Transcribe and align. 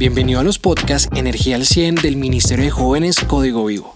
Bienvenido 0.00 0.40
a 0.40 0.44
los 0.44 0.58
podcasts 0.58 1.10
Energía 1.14 1.56
al 1.56 1.66
100 1.66 1.96
del 1.96 2.16
Ministerio 2.16 2.64
de 2.64 2.70
Jóvenes 2.70 3.20
Código 3.20 3.66
Vivo. 3.66 3.92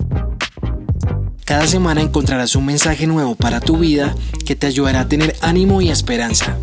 Cada 1.46 1.66
semana 1.66 2.02
encontrarás 2.02 2.54
un 2.56 2.66
mensaje 2.66 3.06
nuevo 3.06 3.36
para 3.36 3.58
tu 3.58 3.78
vida 3.78 4.14
que 4.44 4.54
te 4.54 4.66
ayudará 4.66 5.00
a 5.00 5.08
tener 5.08 5.34
ánimo 5.40 5.80
y 5.80 5.88
esperanza. 5.88 6.58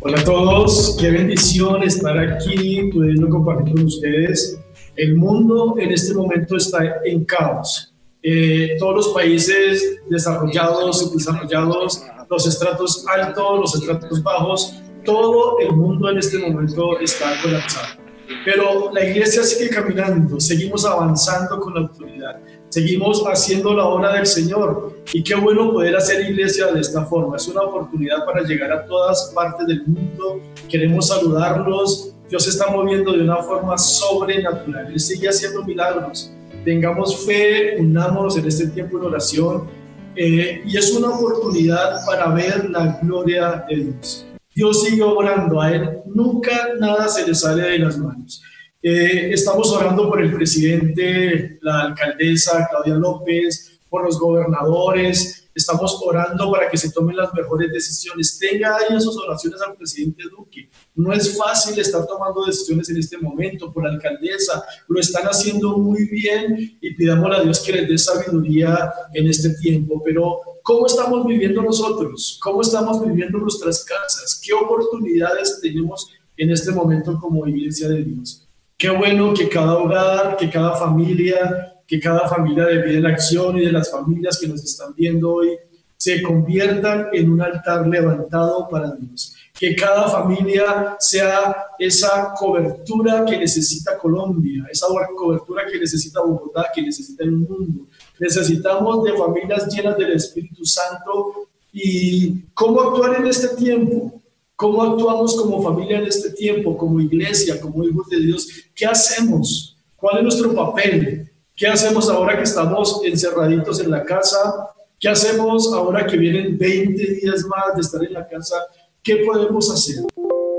Hola 0.00 0.20
a 0.20 0.24
todos, 0.24 0.94
qué 1.00 1.10
bendición 1.10 1.82
estar 1.84 2.18
aquí 2.18 2.90
pudiendo 2.92 3.30
compartir 3.30 3.72
con 3.72 3.86
ustedes. 3.86 4.60
El 4.94 5.16
mundo 5.16 5.76
en 5.78 5.92
este 5.92 6.12
momento 6.12 6.56
está 6.56 6.80
en 7.06 7.24
caos. 7.24 7.94
Eh, 8.22 8.76
todos 8.78 8.94
los 8.94 9.08
países 9.08 10.02
desarrollados, 10.10 11.00
subdesarrollados, 11.00 12.02
los 12.28 12.46
estratos 12.46 13.06
altos, 13.08 13.58
los 13.58 13.74
estratos 13.76 14.22
bajos, 14.22 14.74
todo 15.02 15.60
el 15.60 15.72
mundo 15.74 16.10
en 16.10 16.18
este 16.18 16.36
momento 16.36 17.00
está 17.00 17.40
colapsado. 17.42 17.99
Pero 18.44 18.92
la 18.92 19.04
iglesia 19.04 19.42
sigue 19.42 19.70
caminando, 19.70 20.38
seguimos 20.38 20.84
avanzando 20.84 21.58
con 21.58 21.74
la 21.74 21.80
autoridad, 21.80 22.40
seguimos 22.68 23.22
haciendo 23.26 23.74
la 23.74 23.84
obra 23.84 24.12
del 24.14 24.26
Señor. 24.26 25.02
Y 25.12 25.22
qué 25.22 25.34
bueno 25.34 25.72
poder 25.72 25.96
hacer 25.96 26.30
iglesia 26.30 26.66
de 26.66 26.80
esta 26.80 27.04
forma. 27.06 27.36
Es 27.36 27.48
una 27.48 27.62
oportunidad 27.62 28.24
para 28.24 28.42
llegar 28.42 28.72
a 28.72 28.86
todas 28.86 29.32
partes 29.34 29.66
del 29.66 29.86
mundo. 29.86 30.40
Queremos 30.68 31.08
saludarlos. 31.08 32.14
Dios 32.28 32.46
está 32.46 32.70
moviendo 32.70 33.12
de 33.12 33.22
una 33.22 33.38
forma 33.38 33.76
sobrenatural. 33.76 34.86
Él 34.86 35.00
sigue 35.00 35.28
haciendo 35.28 35.64
milagros. 35.64 36.32
Tengamos 36.64 37.26
fe, 37.26 37.76
unámonos 37.80 38.36
en 38.36 38.46
este 38.46 38.68
tiempo 38.68 38.98
en 38.98 39.06
oración. 39.06 39.68
Eh, 40.14 40.62
y 40.64 40.76
es 40.76 40.92
una 40.92 41.10
oportunidad 41.10 42.04
para 42.06 42.28
ver 42.28 42.70
la 42.70 42.98
gloria 43.02 43.64
de 43.68 43.76
Dios. 43.76 44.29
Dios 44.60 44.84
sigue 44.84 45.02
orando 45.02 45.58
a 45.58 45.72
Él, 45.72 46.00
nunca 46.04 46.74
nada 46.78 47.08
se 47.08 47.26
le 47.26 47.34
sale 47.34 47.62
de 47.62 47.78
las 47.78 47.96
manos. 47.96 48.42
Eh, 48.82 49.30
estamos 49.32 49.72
orando 49.72 50.06
por 50.06 50.20
el 50.20 50.34
presidente, 50.34 51.58
la 51.62 51.80
alcaldesa 51.80 52.68
Claudia 52.68 52.96
López, 52.96 53.69
por 53.90 54.04
los 54.04 54.18
gobernadores, 54.18 55.50
estamos 55.54 56.00
orando 56.02 56.50
para 56.50 56.70
que 56.70 56.78
se 56.78 56.90
tomen 56.92 57.16
las 57.16 57.34
mejores 57.34 57.70
decisiones. 57.72 58.38
Tenga 58.38 58.76
ahí 58.76 58.96
esas 58.96 59.16
oraciones 59.16 59.60
al 59.60 59.76
presidente 59.76 60.22
Duque. 60.30 60.70
No 60.94 61.12
es 61.12 61.36
fácil 61.36 61.78
estar 61.78 62.06
tomando 62.06 62.46
decisiones 62.46 62.88
en 62.88 62.98
este 62.98 63.18
momento 63.18 63.72
por 63.72 63.84
la 63.84 63.90
alcaldesa, 63.90 64.64
lo 64.88 65.00
están 65.00 65.24
haciendo 65.26 65.76
muy 65.76 66.08
bien 66.08 66.78
y 66.80 66.94
pidamos 66.94 67.36
a 67.36 67.42
Dios 67.42 67.60
que 67.60 67.72
les 67.72 67.88
dé 67.88 67.98
sabiduría 67.98 68.90
en 69.12 69.26
este 69.26 69.50
tiempo, 69.56 70.00
pero 70.02 70.40
¿Cómo 70.62 70.86
estamos 70.86 71.26
viviendo 71.26 71.62
nosotros? 71.62 72.38
¿Cómo 72.42 72.60
estamos 72.60 73.04
viviendo 73.04 73.38
nuestras 73.38 73.84
casas? 73.84 74.40
¿Qué 74.44 74.52
oportunidades 74.52 75.58
tenemos 75.60 76.10
en 76.36 76.50
este 76.50 76.70
momento 76.70 77.18
como 77.18 77.46
iglesia 77.46 77.88
de 77.88 78.04
Dios? 78.04 78.46
Qué 78.76 78.90
bueno 78.90 79.34
que 79.34 79.48
cada 79.48 79.78
hogar, 79.78 80.36
que 80.36 80.48
cada 80.50 80.76
familia, 80.76 81.69
que 81.90 81.98
cada 81.98 82.28
familia 82.28 82.66
de 82.66 82.82
vida 82.82 82.98
en 82.98 83.06
acción 83.06 83.58
y 83.58 83.66
de 83.66 83.72
las 83.72 83.90
familias 83.90 84.38
que 84.38 84.46
nos 84.46 84.62
están 84.62 84.94
viendo 84.94 85.34
hoy 85.34 85.58
se 85.96 86.22
conviertan 86.22 87.08
en 87.12 87.32
un 87.32 87.42
altar 87.42 87.84
levantado 87.88 88.68
para 88.70 88.92
Dios. 88.92 89.34
Que 89.58 89.74
cada 89.74 90.08
familia 90.08 90.96
sea 91.00 91.66
esa 91.80 92.32
cobertura 92.38 93.24
que 93.24 93.36
necesita 93.36 93.98
Colombia, 93.98 94.66
esa 94.70 94.86
cobertura 95.16 95.64
que 95.70 95.80
necesita 95.80 96.20
Bogotá, 96.20 96.66
que 96.72 96.80
necesita 96.80 97.24
el 97.24 97.32
mundo. 97.32 97.88
Necesitamos 98.20 99.02
de 99.02 99.14
familias 99.14 99.66
llenas 99.74 99.98
del 99.98 100.12
Espíritu 100.12 100.64
Santo 100.64 101.48
y 101.72 102.42
cómo 102.54 102.82
actuar 102.82 103.16
en 103.16 103.26
este 103.26 103.48
tiempo. 103.56 104.22
¿Cómo 104.54 104.80
actuamos 104.80 105.34
como 105.34 105.60
familia 105.60 105.98
en 105.98 106.06
este 106.06 106.30
tiempo, 106.30 106.76
como 106.76 107.00
iglesia, 107.00 107.60
como 107.60 107.82
hijos 107.82 108.08
de 108.10 108.20
Dios? 108.20 108.46
¿Qué 108.76 108.86
hacemos? 108.86 109.76
¿Cuál 109.96 110.18
es 110.18 110.22
nuestro 110.22 110.54
papel? 110.54 111.29
¿Qué 111.60 111.66
hacemos 111.66 112.08
ahora 112.08 112.38
que 112.38 112.44
estamos 112.44 113.02
encerraditos 113.04 113.80
en 113.80 113.90
la 113.90 114.02
casa? 114.02 114.70
¿Qué 114.98 115.10
hacemos 115.10 115.70
ahora 115.74 116.06
que 116.06 116.16
vienen 116.16 116.56
20 116.56 117.16
días 117.16 117.44
más 117.44 117.74
de 117.74 117.82
estar 117.82 118.02
en 118.02 118.14
la 118.14 118.26
casa? 118.26 118.56
¿Qué 119.02 119.16
podemos 119.16 119.70
hacer? 119.70 120.06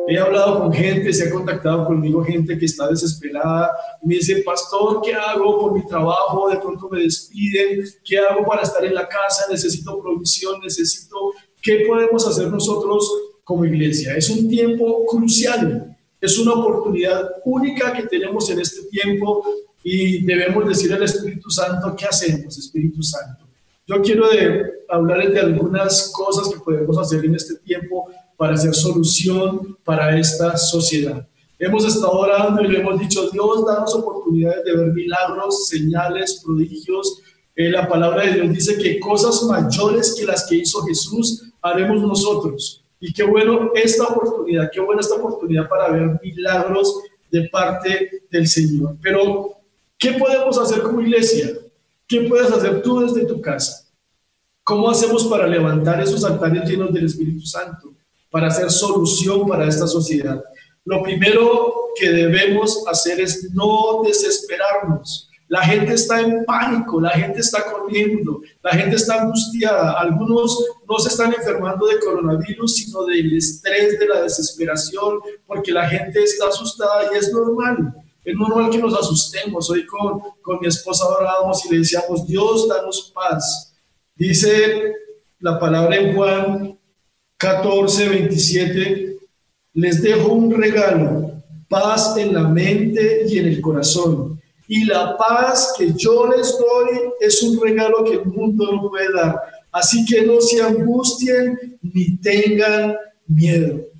He 0.07 0.19
hablado 0.19 0.59
con 0.59 0.71
gente, 0.71 1.11
se 1.11 1.27
ha 1.27 1.31
contactado 1.31 1.87
conmigo 1.87 2.23
gente 2.23 2.55
que 2.55 2.65
está 2.65 2.87
desesperada. 2.87 3.71
Me 4.03 4.13
dice, 4.13 4.43
pastor, 4.43 5.01
¿qué 5.01 5.15
hago 5.15 5.57
por 5.57 5.73
mi 5.73 5.83
trabajo? 5.87 6.47
De 6.51 6.57
pronto 6.57 6.87
me 6.87 7.01
despiden. 7.01 7.83
¿Qué 8.05 8.19
hago 8.19 8.45
para 8.45 8.61
estar 8.61 8.85
en 8.85 8.93
la 8.93 9.07
casa? 9.07 9.45
Necesito 9.49 9.99
provisión, 9.99 10.61
necesito... 10.61 11.17
¿Qué 11.63 11.83
podemos 11.87 12.27
hacer 12.27 12.47
nosotros 12.49 13.11
como 13.43 13.65
iglesia? 13.65 14.15
Es 14.15 14.29
un 14.29 14.47
tiempo 14.47 15.03
crucial. 15.07 15.97
Es 16.21 16.37
una 16.37 16.53
oportunidad 16.53 17.27
única 17.43 17.91
que 17.91 18.03
tenemos 18.03 18.47
en 18.51 18.59
este 18.59 18.83
tiempo 18.91 19.43
y 19.83 20.23
debemos 20.25 20.67
decir 20.67 20.93
al 20.93 21.03
Espíritu 21.03 21.49
Santo, 21.49 21.95
¿qué 21.95 22.05
hacemos, 22.05 22.57
Espíritu 22.57 23.01
Santo? 23.01 23.47
Yo 23.87 24.01
quiero 24.01 24.29
de, 24.29 24.63
hablarles 24.89 25.33
de 25.33 25.39
algunas 25.39 26.11
cosas 26.13 26.53
que 26.53 26.59
podemos 26.59 26.97
hacer 26.97 27.25
en 27.25 27.35
este 27.35 27.55
tiempo 27.57 28.09
para 28.37 28.53
hacer 28.53 28.73
solución 28.73 29.77
para 29.83 30.17
esta 30.17 30.55
sociedad. 30.57 31.27
Hemos 31.57 31.85
estado 31.85 32.11
orando 32.11 32.63
y 32.63 32.67
le 32.67 32.79
hemos 32.79 32.99
dicho, 32.99 33.29
Dios, 33.29 33.65
danos 33.65 33.93
oportunidades 33.93 34.63
de 34.65 34.75
ver 34.75 34.93
milagros, 34.93 35.67
señales, 35.67 36.41
prodigios. 36.43 37.21
Eh, 37.55 37.69
la 37.69 37.87
palabra 37.87 38.25
de 38.25 38.33
Dios 38.33 38.49
dice 38.49 38.77
que 38.77 38.99
cosas 38.99 39.43
mayores 39.43 40.15
que 40.17 40.25
las 40.25 40.47
que 40.47 40.55
hizo 40.55 40.81
Jesús 40.83 41.51
haremos 41.61 42.01
nosotros. 42.01 42.83
Y 42.99 43.13
qué 43.13 43.23
bueno 43.23 43.71
esta 43.75 44.05
oportunidad, 44.05 44.69
qué 44.71 44.79
buena 44.79 45.01
esta 45.01 45.15
oportunidad 45.15 45.67
para 45.67 45.89
ver 45.89 46.19
milagros 46.23 47.01
de 47.31 47.47
parte 47.49 48.23
del 48.29 48.47
Señor. 48.47 48.97
Pero, 49.01 49.60
¿qué 50.01 50.13
podemos 50.13 50.57
hacer 50.57 50.81
como 50.81 50.99
iglesia? 50.99 51.51
¿Qué 52.07 52.21
puedes 52.21 52.51
hacer 52.51 52.81
tú 52.81 52.99
desde 53.01 53.25
tu 53.25 53.39
casa? 53.39 53.87
¿Cómo 54.63 54.89
hacemos 54.89 55.25
para 55.25 55.47
levantar 55.47 56.01
esos 56.01 56.25
altares 56.25 56.67
llenos 56.67 56.91
del 56.91 57.05
Espíritu 57.05 57.45
Santo? 57.45 57.93
Para 58.31 58.47
hacer 58.47 58.69
solución 58.71 59.47
para 59.47 59.67
esta 59.67 59.87
sociedad. 59.87 60.43
Lo 60.85 61.03
primero 61.03 61.91
que 61.95 62.09
debemos 62.09 62.83
hacer 62.87 63.21
es 63.21 63.51
no 63.53 64.01
desesperarnos. 64.03 65.29
La 65.47 65.61
gente 65.63 65.93
está 65.93 66.21
en 66.21 66.45
pánico, 66.45 66.99
la 66.99 67.09
gente 67.11 67.41
está 67.41 67.71
corriendo, 67.71 68.41
la 68.63 68.71
gente 68.71 68.95
está 68.95 69.21
angustiada. 69.21 69.99
Algunos 69.99 70.65
no 70.89 70.97
se 70.97 71.09
están 71.09 71.33
enfermando 71.33 71.85
de 71.85 71.99
coronavirus, 71.99 72.75
sino 72.75 73.03
del 73.03 73.37
estrés, 73.37 73.99
de 73.99 74.07
la 74.07 74.21
desesperación, 74.21 75.19
porque 75.45 75.71
la 75.71 75.87
gente 75.87 76.23
está 76.23 76.47
asustada 76.47 77.11
y 77.13 77.17
es 77.17 77.31
normal. 77.31 77.93
Es 78.23 78.35
normal 78.35 78.69
que 78.69 78.77
nos 78.77 78.93
asustemos. 78.93 79.69
Hoy 79.69 79.85
con, 79.85 80.21
con 80.41 80.59
mi 80.61 80.67
esposa 80.67 81.07
orábamos 81.07 81.65
y 81.65 81.71
le 81.71 81.79
decíamos, 81.79 82.27
Dios, 82.27 82.67
danos 82.67 83.11
paz. 83.13 83.73
Dice 84.15 84.93
la 85.39 85.59
palabra 85.59 85.95
en 85.97 86.15
Juan 86.15 86.79
14, 87.37 88.09
27, 88.09 89.17
les 89.73 90.01
dejo 90.03 90.31
un 90.31 90.51
regalo, 90.51 91.31
paz 91.67 92.15
en 92.17 92.35
la 92.35 92.47
mente 92.47 93.25
y 93.27 93.39
en 93.39 93.47
el 93.47 93.61
corazón. 93.61 94.39
Y 94.67 94.85
la 94.85 95.17
paz 95.17 95.73
que 95.77 95.91
yo 95.93 96.27
les 96.27 96.57
doy 96.57 96.99
es 97.19 97.41
un 97.41 97.59
regalo 97.59 98.03
que 98.03 98.13
el 98.13 98.25
mundo 98.25 98.71
no 98.71 98.89
puede 98.89 99.11
dar. 99.11 99.35
Así 99.71 100.05
que 100.05 100.21
no 100.21 100.39
se 100.39 100.61
angustien 100.61 101.79
ni 101.81 102.17
tengan 102.17 102.95
miedo. 103.25 103.90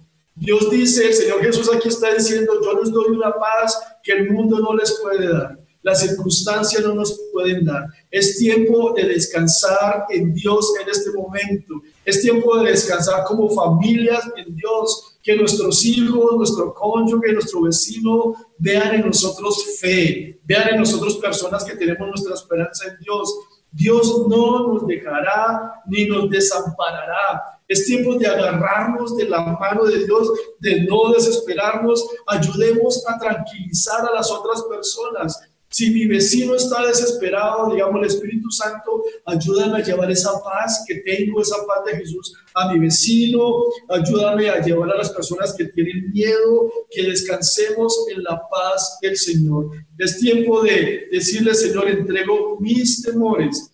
Dios 0.41 0.71
dice, 0.71 1.05
el 1.05 1.13
Señor 1.13 1.43
Jesús 1.43 1.69
aquí 1.71 1.87
está 1.87 2.15
diciendo, 2.15 2.53
yo 2.63 2.73
les 2.81 2.91
doy 2.91 3.09
una 3.09 3.31
paz 3.31 3.79
que 4.01 4.11
el 4.11 4.31
mundo 4.31 4.59
no 4.59 4.73
les 4.75 4.99
puede 4.99 5.31
dar. 5.31 5.59
Las 5.83 6.01
circunstancias 6.01 6.83
no 6.83 6.95
nos 6.95 7.15
pueden 7.31 7.63
dar. 7.63 7.85
Es 8.09 8.39
tiempo 8.39 8.91
de 8.93 9.05
descansar 9.05 10.05
en 10.09 10.33
Dios 10.33 10.73
en 10.81 10.89
este 10.89 11.11
momento. 11.11 11.75
Es 12.03 12.23
tiempo 12.23 12.57
de 12.57 12.71
descansar 12.71 13.23
como 13.25 13.51
familias 13.51 14.23
en 14.35 14.55
Dios. 14.55 15.19
Que 15.21 15.35
nuestros 15.35 15.85
hijos, 15.85 16.35
nuestro 16.35 16.73
cónyuge, 16.73 17.33
nuestro 17.33 17.61
vecino 17.61 18.33
vean 18.57 18.95
en 18.95 19.05
nosotros 19.05 19.77
fe. 19.79 20.39
Vean 20.43 20.69
en 20.69 20.79
nosotros 20.79 21.17
personas 21.17 21.63
que 21.63 21.75
tenemos 21.75 22.07
nuestra 22.07 22.33
esperanza 22.33 22.87
en 22.87 22.97
Dios. 22.97 23.31
Dios 23.71 24.27
no 24.27 24.73
nos 24.73 24.87
dejará 24.87 25.83
ni 25.85 26.05
nos 26.05 26.31
desamparará. 26.31 27.60
Es 27.71 27.85
tiempo 27.85 28.15
de 28.15 28.27
agarrarnos 28.27 29.15
de 29.15 29.29
la 29.29 29.43
mano 29.43 29.85
de 29.85 30.03
Dios, 30.03 30.29
de 30.59 30.81
no 30.81 31.13
desesperarnos. 31.13 32.05
Ayudemos 32.27 33.01
a 33.07 33.17
tranquilizar 33.17 34.05
a 34.05 34.13
las 34.13 34.29
otras 34.29 34.61
personas. 34.63 35.39
Si 35.69 35.89
mi 35.89 36.05
vecino 36.05 36.55
está 36.55 36.85
desesperado, 36.85 37.71
digamos, 37.71 38.01
el 38.01 38.07
Espíritu 38.07 38.51
Santo, 38.51 39.05
ayúdame 39.25 39.77
a 39.77 39.85
llevar 39.85 40.11
esa 40.11 40.43
paz 40.43 40.83
que 40.85 40.95
tengo, 40.95 41.41
esa 41.41 41.65
paz 41.65 41.85
de 41.85 41.97
Jesús 41.99 42.33
a 42.53 42.73
mi 42.73 42.77
vecino, 42.77 43.63
ayúdame 43.87 44.49
a 44.49 44.61
llevar 44.61 44.91
a 44.91 44.97
las 44.97 45.11
personas 45.11 45.53
que 45.53 45.63
tienen 45.63 46.11
miedo, 46.11 46.73
que 46.89 47.03
descansemos 47.03 48.05
en 48.13 48.21
la 48.21 48.41
paz 48.49 48.97
del 49.01 49.15
Señor. 49.15 49.69
Es 49.97 50.19
tiempo 50.19 50.61
de 50.61 51.07
decirle, 51.09 51.53
Señor, 51.53 51.87
entrego 51.87 52.59
mis 52.59 53.01
temores. 53.01 53.71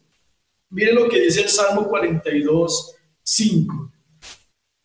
Miren 0.70 0.94
lo 0.94 1.10
que 1.10 1.22
dice 1.22 1.42
el 1.42 1.50
Salmo 1.50 1.88
42, 1.88 2.97
5. 3.28 3.92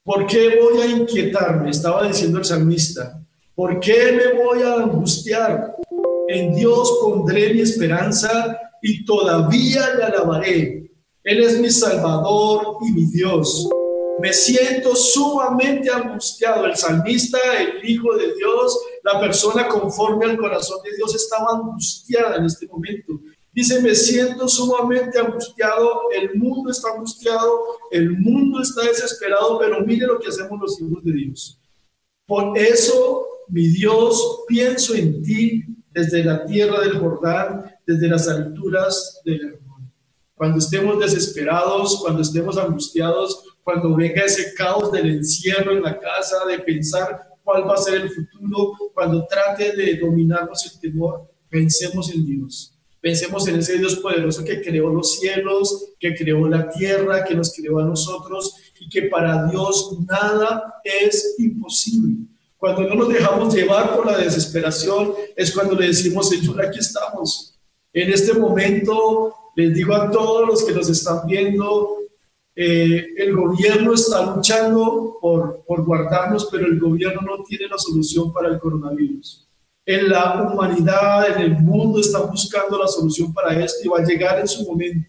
¿Por 0.02 0.26
qué 0.26 0.58
voy 0.60 0.80
a 0.80 0.86
inquietarme? 0.86 1.70
Estaba 1.70 2.08
diciendo 2.08 2.38
el 2.38 2.44
salmista. 2.44 3.24
¿Por 3.54 3.78
qué 3.78 4.12
me 4.12 4.42
voy 4.42 4.62
a 4.62 4.74
angustiar? 4.74 5.76
En 6.26 6.52
Dios 6.52 6.98
pondré 7.00 7.54
mi 7.54 7.60
esperanza 7.60 8.58
y 8.82 9.04
todavía 9.04 9.94
le 9.94 10.02
alabaré. 10.02 10.90
Él 11.22 11.44
es 11.44 11.60
mi 11.60 11.70
Salvador 11.70 12.78
y 12.84 12.90
mi 12.90 13.06
Dios. 13.12 13.68
Me 14.18 14.32
siento 14.32 14.96
sumamente 14.96 15.88
angustiado. 15.88 16.66
El 16.66 16.76
salmista, 16.76 17.38
el 17.60 17.88
Hijo 17.88 18.16
de 18.16 18.34
Dios, 18.34 18.76
la 19.04 19.20
persona 19.20 19.68
conforme 19.68 20.24
al 20.26 20.36
corazón 20.36 20.82
de 20.82 20.96
Dios 20.96 21.14
estaba 21.14 21.52
angustiada 21.52 22.36
en 22.38 22.46
este 22.46 22.66
momento. 22.66 23.20
Dice, 23.54 23.82
me 23.82 23.94
siento 23.94 24.48
sumamente 24.48 25.18
angustiado, 25.18 26.10
el 26.18 26.34
mundo 26.36 26.70
está 26.70 26.88
angustiado, 26.94 27.60
el 27.90 28.18
mundo 28.18 28.62
está 28.62 28.80
desesperado, 28.82 29.58
pero 29.58 29.84
mire 29.84 30.06
lo 30.06 30.18
que 30.18 30.28
hacemos 30.28 30.58
los 30.58 30.80
hijos 30.80 31.04
de 31.04 31.12
Dios. 31.12 31.60
Por 32.26 32.56
eso, 32.56 33.26
mi 33.48 33.68
Dios, 33.68 34.44
pienso 34.48 34.94
en 34.94 35.22
ti 35.22 35.64
desde 35.90 36.24
la 36.24 36.46
tierra 36.46 36.80
del 36.80 36.98
Jordán, 36.98 37.70
desde 37.86 38.08
las 38.08 38.26
alturas 38.26 39.20
del 39.22 39.42
Hermón. 39.42 39.92
Cuando 40.34 40.56
estemos 40.56 40.98
desesperados, 40.98 42.00
cuando 42.00 42.22
estemos 42.22 42.56
angustiados, 42.56 43.44
cuando 43.62 43.94
venga 43.94 44.24
ese 44.24 44.54
caos 44.54 44.90
del 44.92 45.10
encierro 45.10 45.72
en 45.72 45.82
la 45.82 46.00
casa, 46.00 46.46
de 46.46 46.58
pensar 46.60 47.28
cuál 47.44 47.68
va 47.68 47.74
a 47.74 47.76
ser 47.76 48.00
el 48.00 48.10
futuro, 48.10 48.72
cuando 48.94 49.26
trate 49.26 49.76
de 49.76 49.98
dominarnos 49.98 50.64
el 50.72 50.80
temor, 50.80 51.30
pensemos 51.50 52.10
en 52.14 52.24
Dios 52.24 52.71
Pensemos 53.02 53.48
en 53.48 53.56
ese 53.56 53.78
Dios 53.78 53.96
poderoso 53.96 54.44
que 54.44 54.62
creó 54.62 54.88
los 54.90 55.18
cielos, 55.18 55.88
que 55.98 56.14
creó 56.14 56.46
la 56.46 56.70
tierra, 56.70 57.24
que 57.24 57.34
nos 57.34 57.52
creó 57.52 57.80
a 57.80 57.84
nosotros 57.84 58.54
y 58.78 58.88
que 58.88 59.02
para 59.02 59.46
Dios 59.46 59.98
nada 60.08 60.74
es 60.84 61.34
imposible. 61.38 62.18
Cuando 62.56 62.82
no 62.82 62.94
nos 62.94 63.08
dejamos 63.08 63.52
llevar 63.52 63.96
por 63.96 64.06
la 64.06 64.18
desesperación 64.18 65.14
es 65.34 65.50
cuando 65.52 65.74
le 65.74 65.88
decimos, 65.88 66.28
Señor, 66.28 66.64
aquí 66.64 66.78
estamos. 66.78 67.58
En 67.92 68.08
este 68.12 68.34
momento 68.34 69.34
les 69.56 69.74
digo 69.74 69.94
a 69.94 70.08
todos 70.08 70.46
los 70.46 70.62
que 70.62 70.72
nos 70.72 70.88
están 70.88 71.26
viendo, 71.26 71.96
eh, 72.54 73.04
el 73.16 73.34
gobierno 73.34 73.94
está 73.94 74.32
luchando 74.32 75.18
por, 75.20 75.64
por 75.66 75.84
guardarnos, 75.84 76.48
pero 76.52 76.66
el 76.66 76.78
gobierno 76.78 77.20
no 77.22 77.42
tiene 77.42 77.66
la 77.66 77.78
solución 77.78 78.32
para 78.32 78.46
el 78.46 78.60
coronavirus 78.60 79.48
en 79.84 80.08
la 80.08 80.42
humanidad, 80.42 81.36
en 81.36 81.42
el 81.42 81.60
mundo, 81.60 82.00
están 82.00 82.30
buscando 82.30 82.78
la 82.78 82.86
solución 82.86 83.32
para 83.32 83.64
esto 83.64 83.80
y 83.84 83.88
va 83.88 83.98
a 83.98 84.04
llegar 84.04 84.38
en 84.38 84.48
su 84.48 84.64
momento. 84.64 85.08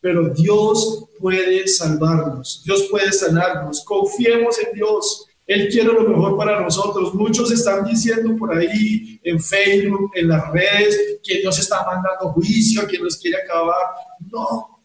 Pero 0.00 0.28
Dios 0.30 1.06
puede 1.18 1.66
salvarnos, 1.66 2.62
Dios 2.64 2.86
puede 2.90 3.12
sanarnos. 3.12 3.84
Confiemos 3.84 4.58
en 4.58 4.74
Dios. 4.74 5.26
Él 5.46 5.68
quiere 5.70 5.92
lo 5.92 6.08
mejor 6.08 6.36
para 6.36 6.60
nosotros. 6.60 7.14
Muchos 7.14 7.50
están 7.52 7.84
diciendo 7.84 8.36
por 8.36 8.56
ahí 8.56 9.20
en 9.22 9.40
Facebook, 9.40 10.10
en 10.14 10.28
las 10.28 10.50
redes, 10.52 11.18
que 11.22 11.38
Dios 11.38 11.58
está 11.58 11.84
mandando 11.84 12.32
juicio, 12.32 12.86
que 12.86 12.98
nos 12.98 13.16
quiere 13.16 13.38
acabar. 13.38 13.86
No, 14.30 14.80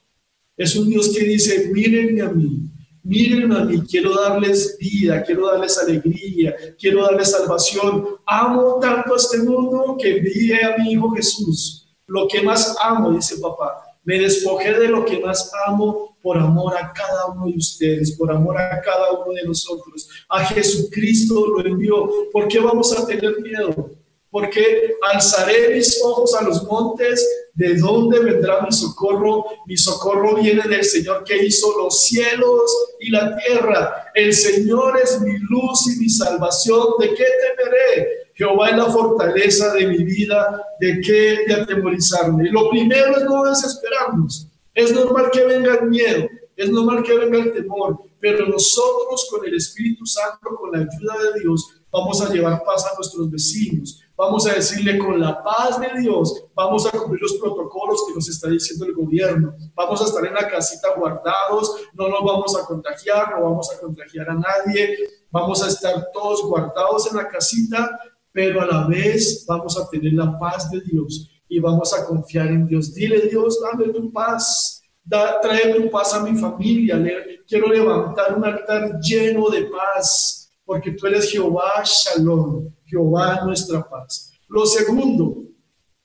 es 0.57 0.75
un 0.75 0.89
Dios 0.89 1.09
que 1.09 1.23
dice, 1.23 1.69
mírenme 1.73 2.21
a 2.21 2.29
mí, 2.29 2.70
Miren 3.03 3.51
a 3.51 3.65
mí, 3.65 3.81
quiero 3.89 4.13
darles 4.13 4.77
vida, 4.79 5.23
quiero 5.23 5.47
darles 5.47 5.77
alegría, 5.79 6.55
quiero 6.79 7.03
darles 7.03 7.31
salvación. 7.31 8.05
Amo 8.27 8.77
tanto 8.79 9.13
a 9.13 9.17
este 9.17 9.39
mundo 9.39 9.97
que 9.99 10.17
envié 10.17 10.63
a 10.63 10.77
mi 10.77 10.91
Hijo 10.91 11.11
Jesús. 11.11 11.87
Lo 12.05 12.27
que 12.27 12.41
más 12.41 12.75
amo, 12.83 13.11
dice 13.11 13.37
papá, 13.37 13.83
me 14.03 14.19
despojé 14.19 14.73
de 14.73 14.87
lo 14.87 15.05
que 15.05 15.19
más 15.19 15.51
amo 15.65 16.17
por 16.21 16.37
amor 16.37 16.75
a 16.77 16.91
cada 16.93 17.27
uno 17.27 17.47
de 17.47 17.57
ustedes, 17.57 18.15
por 18.17 18.31
amor 18.31 18.57
a 18.59 18.81
cada 18.81 19.11
uno 19.13 19.33
de 19.33 19.45
nosotros. 19.45 20.07
A 20.29 20.45
Jesucristo 20.45 21.47
lo 21.47 21.65
envió. 21.65 22.09
¿Por 22.31 22.47
qué 22.47 22.59
vamos 22.59 22.95
a 22.97 23.05
tener 23.07 23.41
miedo? 23.41 23.91
Porque 24.31 24.95
alzaré 25.13 25.75
mis 25.75 26.01
ojos 26.03 26.33
a 26.35 26.43
los 26.43 26.63
montes 26.63 27.23
¿De 27.53 27.75
dónde 27.75 28.19
vendrá 28.19 28.61
mi 28.61 28.71
socorro? 28.71 29.45
Mi 29.65 29.75
socorro 29.75 30.35
viene 30.35 30.63
del 30.63 30.83
Señor 30.85 31.23
que 31.25 31.45
hizo 31.45 31.77
los 31.77 32.05
cielos 32.05 32.95
y 32.99 33.09
la 33.09 33.35
tierra. 33.37 34.11
El 34.15 34.33
Señor 34.33 34.97
es 35.03 35.19
mi 35.21 35.37
luz 35.37 35.87
y 35.93 35.99
mi 35.99 36.09
salvación. 36.09 36.87
¿De 36.99 37.09
qué 37.09 37.25
temeré? 37.57 38.07
Jehová 38.35 38.69
es 38.69 38.77
la 38.77 38.85
fortaleza 38.85 39.73
de 39.73 39.87
mi 39.87 40.03
vida. 40.03 40.65
¿De 40.79 41.01
qué 41.01 41.43
de 41.45 41.53
atemorizarme? 41.53 42.49
Lo 42.51 42.69
primero 42.69 43.17
es 43.17 43.23
no 43.25 43.43
desesperarnos. 43.43 44.47
Es 44.73 44.93
normal 44.93 45.29
que 45.31 45.43
venga 45.43 45.75
el 45.75 45.89
miedo. 45.89 46.29
Es 46.55 46.69
normal 46.69 47.03
que 47.03 47.17
venga 47.17 47.37
el 47.37 47.51
temor. 47.51 47.99
Pero 48.21 48.47
nosotros 48.47 49.27
con 49.29 49.45
el 49.45 49.55
Espíritu 49.55 50.05
Santo, 50.05 50.55
con 50.57 50.71
la 50.71 50.77
ayuda 50.77 51.31
de 51.33 51.41
Dios, 51.41 51.67
vamos 51.91 52.21
a 52.21 52.31
llevar 52.31 52.63
paz 52.63 52.85
a 52.85 52.95
nuestros 52.95 53.29
vecinos, 53.29 54.00
vamos 54.21 54.45
a 54.45 54.53
decirle 54.53 54.99
con 54.99 55.19
la 55.19 55.43
paz 55.43 55.79
de 55.79 55.99
Dios, 55.99 56.45
vamos 56.53 56.85
a 56.85 56.91
cumplir 56.91 57.19
los 57.23 57.33
protocolos 57.41 58.05
que 58.07 58.13
nos 58.13 58.29
está 58.29 58.49
diciendo 58.49 58.85
el 58.85 58.93
gobierno, 58.93 59.55
vamos 59.73 59.99
a 59.99 60.05
estar 60.05 60.23
en 60.23 60.35
la 60.35 60.47
casita 60.47 60.89
guardados, 60.95 61.87
no 61.95 62.07
nos 62.07 62.23
vamos 62.23 62.55
a 62.55 62.63
contagiar, 62.67 63.31
no 63.31 63.45
vamos 63.45 63.71
a 63.73 63.79
contagiar 63.79 64.29
a 64.29 64.35
nadie, 64.35 64.95
vamos 65.31 65.63
a 65.63 65.69
estar 65.69 66.09
todos 66.13 66.43
guardados 66.43 67.09
en 67.09 67.17
la 67.17 67.27
casita, 67.29 67.99
pero 68.31 68.61
a 68.61 68.67
la 68.67 68.85
vez 68.85 69.43
vamos 69.47 69.75
a 69.79 69.89
tener 69.89 70.13
la 70.13 70.37
paz 70.37 70.69
de 70.69 70.81
Dios 70.81 71.27
y 71.49 71.59
vamos 71.59 71.91
a 71.91 72.05
confiar 72.05 72.49
en 72.49 72.67
Dios. 72.67 72.93
Dile 72.93 73.21
Dios, 73.21 73.59
dame 73.59 73.91
tu 73.91 74.13
paz, 74.13 74.83
trae 75.41 75.73
tu 75.73 75.89
paz 75.89 76.13
a 76.13 76.21
mi 76.21 76.37
familia, 76.39 77.03
quiero 77.47 77.69
levantar 77.69 78.37
un 78.37 78.45
altar 78.45 78.99
lleno 78.99 79.49
de 79.49 79.63
paz 79.63 80.41
porque 80.63 80.91
tú 80.91 81.07
eres 81.07 81.29
Jehová 81.29 81.83
Shalom, 81.83 82.71
Jehová 82.91 83.41
nuestra 83.45 83.81
paz. 83.89 84.31
Lo 84.49 84.65
segundo, 84.65 85.45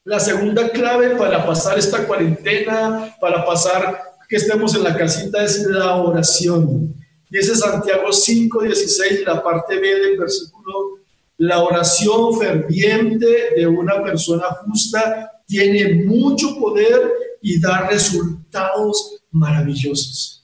la 0.04 0.20
segunda 0.20 0.70
clave 0.70 1.16
para 1.16 1.44
pasar 1.44 1.76
esta 1.78 2.06
cuarentena, 2.06 3.14
para 3.20 3.44
pasar 3.44 4.00
que 4.28 4.36
estemos 4.36 4.74
en 4.76 4.84
la 4.84 4.96
casita 4.96 5.42
es 5.42 5.66
la 5.66 5.96
oración. 5.96 6.94
Dice 7.28 7.56
Santiago 7.56 8.12
5, 8.12 8.62
16, 8.62 9.24
la 9.26 9.42
parte 9.42 9.80
B 9.80 10.00
del 10.00 10.18
versículo, 10.18 11.00
la 11.38 11.62
oración 11.62 12.38
ferviente 12.38 13.26
de 13.56 13.66
una 13.66 14.02
persona 14.02 14.46
justa 14.64 15.32
tiene 15.46 16.04
mucho 16.04 16.56
poder 16.58 17.12
y 17.42 17.60
da 17.60 17.88
resultados 17.88 19.22
maravillosos. 19.32 20.35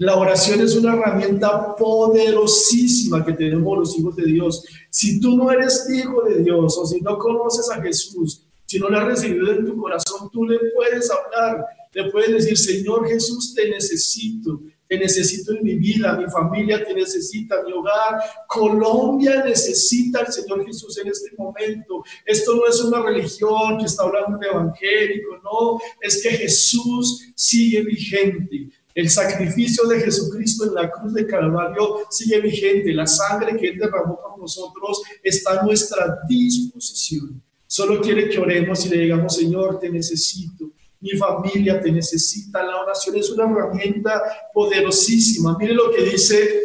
La 0.00 0.14
oración 0.14 0.60
es 0.60 0.76
una 0.76 0.94
herramienta 0.94 1.74
poderosísima 1.74 3.26
que 3.26 3.32
tenemos 3.32 3.78
los 3.78 3.98
hijos 3.98 4.14
de 4.14 4.26
Dios. 4.26 4.64
Si 4.90 5.20
tú 5.20 5.36
no 5.36 5.50
eres 5.50 5.90
hijo 5.92 6.22
de 6.22 6.44
Dios 6.44 6.78
o 6.78 6.86
si 6.86 7.00
no 7.00 7.18
conoces 7.18 7.68
a 7.68 7.82
Jesús, 7.82 8.46
si 8.64 8.78
no 8.78 8.88
le 8.88 8.96
has 8.96 9.06
recibido 9.06 9.50
en 9.50 9.66
tu 9.66 9.76
corazón, 9.76 10.30
tú 10.32 10.44
le 10.44 10.56
puedes 10.76 11.10
hablar, 11.10 11.64
le 11.92 12.12
puedes 12.12 12.30
decir, 12.30 12.56
Señor 12.56 13.08
Jesús, 13.08 13.52
te 13.56 13.68
necesito, 13.68 14.60
te 14.86 14.98
necesito 15.00 15.52
en 15.52 15.64
mi 15.64 15.74
vida, 15.74 16.16
mi 16.16 16.30
familia 16.30 16.84
te 16.84 16.94
necesita, 16.94 17.60
mi 17.64 17.72
hogar, 17.72 18.20
Colombia 18.46 19.42
necesita 19.44 20.20
al 20.20 20.32
Señor 20.32 20.64
Jesús 20.64 20.96
en 20.98 21.08
este 21.08 21.32
momento. 21.36 22.04
Esto 22.24 22.54
no 22.54 22.68
es 22.68 22.80
una 22.82 23.02
religión 23.02 23.78
que 23.78 23.86
está 23.86 24.04
hablando 24.04 24.38
de 24.38 24.46
evangélico, 24.46 25.38
no, 25.42 25.80
es 26.00 26.22
que 26.22 26.30
Jesús 26.30 27.32
sigue 27.34 27.82
vigente. 27.82 28.68
El 28.98 29.08
sacrificio 29.08 29.86
de 29.86 30.00
Jesucristo 30.00 30.64
en 30.64 30.74
la 30.74 30.90
cruz 30.90 31.14
de 31.14 31.24
Calvario 31.24 31.98
sigue 32.10 32.40
vigente. 32.40 32.92
La 32.92 33.06
sangre 33.06 33.56
que 33.56 33.68
Él 33.68 33.78
derramó 33.78 34.18
por 34.20 34.36
nosotros 34.36 35.02
está 35.22 35.60
a 35.60 35.62
nuestra 35.62 36.18
disposición. 36.28 37.40
Solo 37.64 38.00
quiere 38.00 38.28
que 38.28 38.40
oremos 38.40 38.84
y 38.84 38.88
le 38.88 39.02
digamos, 39.02 39.36
Señor, 39.36 39.78
te 39.78 39.88
necesito. 39.88 40.72
Mi 40.98 41.10
familia 41.10 41.80
te 41.80 41.92
necesita. 41.92 42.60
La 42.64 42.82
oración 42.82 43.14
es 43.14 43.30
una 43.30 43.44
herramienta 43.44 44.20
poderosísima. 44.52 45.56
Mire 45.60 45.74
lo 45.74 45.92
que 45.92 46.02
dice 46.02 46.60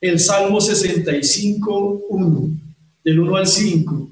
el 0.00 0.20
Salmo 0.20 0.60
65, 0.60 2.02
1, 2.10 2.48
del 3.02 3.18
1 3.18 3.36
al 3.36 3.48
5. 3.48 4.10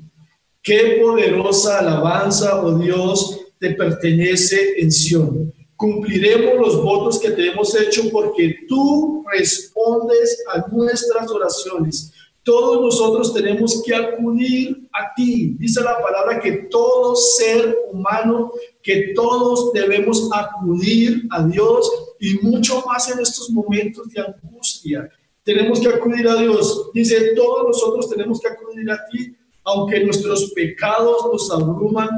Qué 0.61 0.99
poderosa 1.01 1.79
alabanza, 1.79 2.61
oh 2.61 2.77
Dios, 2.77 3.39
te 3.61 3.77
pertenece 3.77 4.81
en 4.81 4.91
Sión 4.91 5.53
cumpliremos 5.79 6.57
los 6.57 6.83
votos 6.83 7.21
que 7.21 7.31
te 7.31 7.51
hemos 7.51 7.73
hecho 7.77 8.03
porque 8.11 8.67
tú 8.69 9.25
respondes 9.33 10.45
a 10.53 10.67
nuestras 10.73 11.31
oraciones. 11.31 12.13
Todos 12.43 12.81
nosotros 12.81 13.33
tenemos 13.33 13.81
que 13.87 13.95
acudir 13.95 14.89
a 14.93 15.15
ti. 15.15 15.55
Dice 15.57 15.81
la 15.81 16.03
palabra 16.03 16.41
que 16.41 16.67
todo 16.69 17.15
ser 17.15 17.79
humano, 17.93 18.51
que 18.83 19.13
todos 19.15 19.73
debemos 19.73 20.29
acudir 20.35 21.23
a 21.31 21.47
Dios 21.47 21.89
y 22.19 22.35
mucho 22.45 22.83
más 22.85 23.09
en 23.13 23.21
estos 23.21 23.49
momentos 23.51 24.09
de 24.09 24.21
angustia. 24.21 25.09
Tenemos 25.45 25.79
que 25.79 25.89
acudir 25.89 26.27
a 26.27 26.35
Dios. 26.35 26.91
Dice, 26.93 27.35
todos 27.37 27.69
nosotros 27.69 28.11
tenemos 28.11 28.41
que 28.41 28.49
acudir 28.49 28.91
a 28.91 28.99
ti, 29.07 29.37
aunque 29.63 30.05
nuestros 30.05 30.51
pecados 30.55 31.25
nos 31.33 31.51
abruman, 31.53 32.09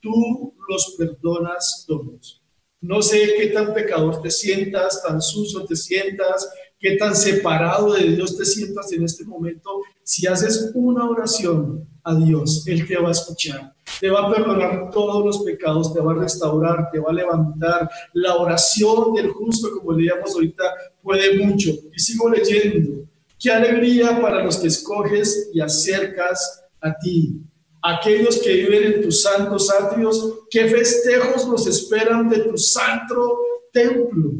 tú 0.00 0.54
los 0.68 0.94
perdonas 0.96 1.84
todos. 1.86 2.39
No 2.80 3.02
sé 3.02 3.34
qué 3.36 3.48
tan 3.48 3.74
pecador 3.74 4.22
te 4.22 4.30
sientas, 4.30 5.02
tan 5.06 5.20
sucio 5.20 5.64
te 5.66 5.76
sientas, 5.76 6.48
qué 6.78 6.96
tan 6.96 7.14
separado 7.14 7.92
de 7.92 8.04
Dios 8.04 8.38
te 8.38 8.44
sientas 8.46 8.90
en 8.92 9.04
este 9.04 9.24
momento, 9.24 9.82
si 10.02 10.26
haces 10.26 10.70
una 10.74 11.08
oración 11.08 11.86
a 12.02 12.14
Dios, 12.14 12.66
Él 12.66 12.88
te 12.88 12.96
va 12.96 13.08
a 13.08 13.12
escuchar, 13.12 13.74
te 14.00 14.08
va 14.08 14.26
a 14.26 14.32
perdonar 14.32 14.90
todos 14.90 15.24
los 15.24 15.40
pecados, 15.40 15.92
te 15.92 16.00
va 16.00 16.12
a 16.12 16.16
restaurar, 16.16 16.88
te 16.90 16.98
va 16.98 17.10
a 17.10 17.14
levantar. 17.14 17.90
La 18.14 18.36
oración 18.36 19.12
del 19.12 19.28
justo, 19.28 19.68
como 19.76 19.92
leíamos 19.92 20.34
ahorita, 20.34 20.64
puede 21.02 21.44
mucho. 21.44 21.70
Y 21.94 22.00
sigo 22.00 22.30
leyendo. 22.30 23.04
Qué 23.38 23.50
alegría 23.50 24.20
para 24.20 24.42
los 24.42 24.56
que 24.56 24.68
escoges 24.68 25.50
y 25.52 25.60
acercas 25.60 26.64
a 26.80 26.96
ti. 26.98 27.42
Aquellos 27.82 28.38
que 28.38 28.52
viven 28.52 28.92
en 28.92 29.02
tus 29.02 29.22
santos 29.22 29.70
atrios, 29.70 30.40
qué 30.50 30.68
festejos 30.68 31.48
nos 31.48 31.66
esperan 31.66 32.28
de 32.28 32.40
tu 32.40 32.56
santo 32.58 33.38
templo. 33.72 34.32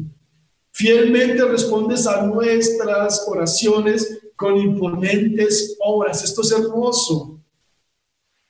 Fielmente 0.71 1.43
respondes 1.45 2.07
a 2.07 2.25
nuestras 2.25 3.25
oraciones 3.27 4.19
con 4.35 4.57
imponentes 4.57 5.75
obras. 5.79 6.23
Esto 6.23 6.41
es 6.41 6.51
hermoso. 6.51 7.39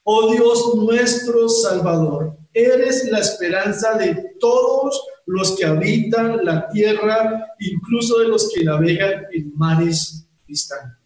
Oh 0.03 0.31
Dios 0.31 0.75
nuestro 0.75 1.47
Salvador, 1.47 2.37
eres 2.53 3.09
la 3.09 3.19
esperanza 3.19 3.93
de 3.97 4.35
todos 4.39 5.01
los 5.25 5.55
que 5.55 5.65
habitan 5.65 6.43
la 6.43 6.67
tierra, 6.69 7.53
incluso 7.59 8.19
de 8.19 8.27
los 8.27 8.49
que 8.49 8.63
navegan 8.63 9.25
en 9.31 9.53
mares 9.55 10.27
distantes. 10.47 11.00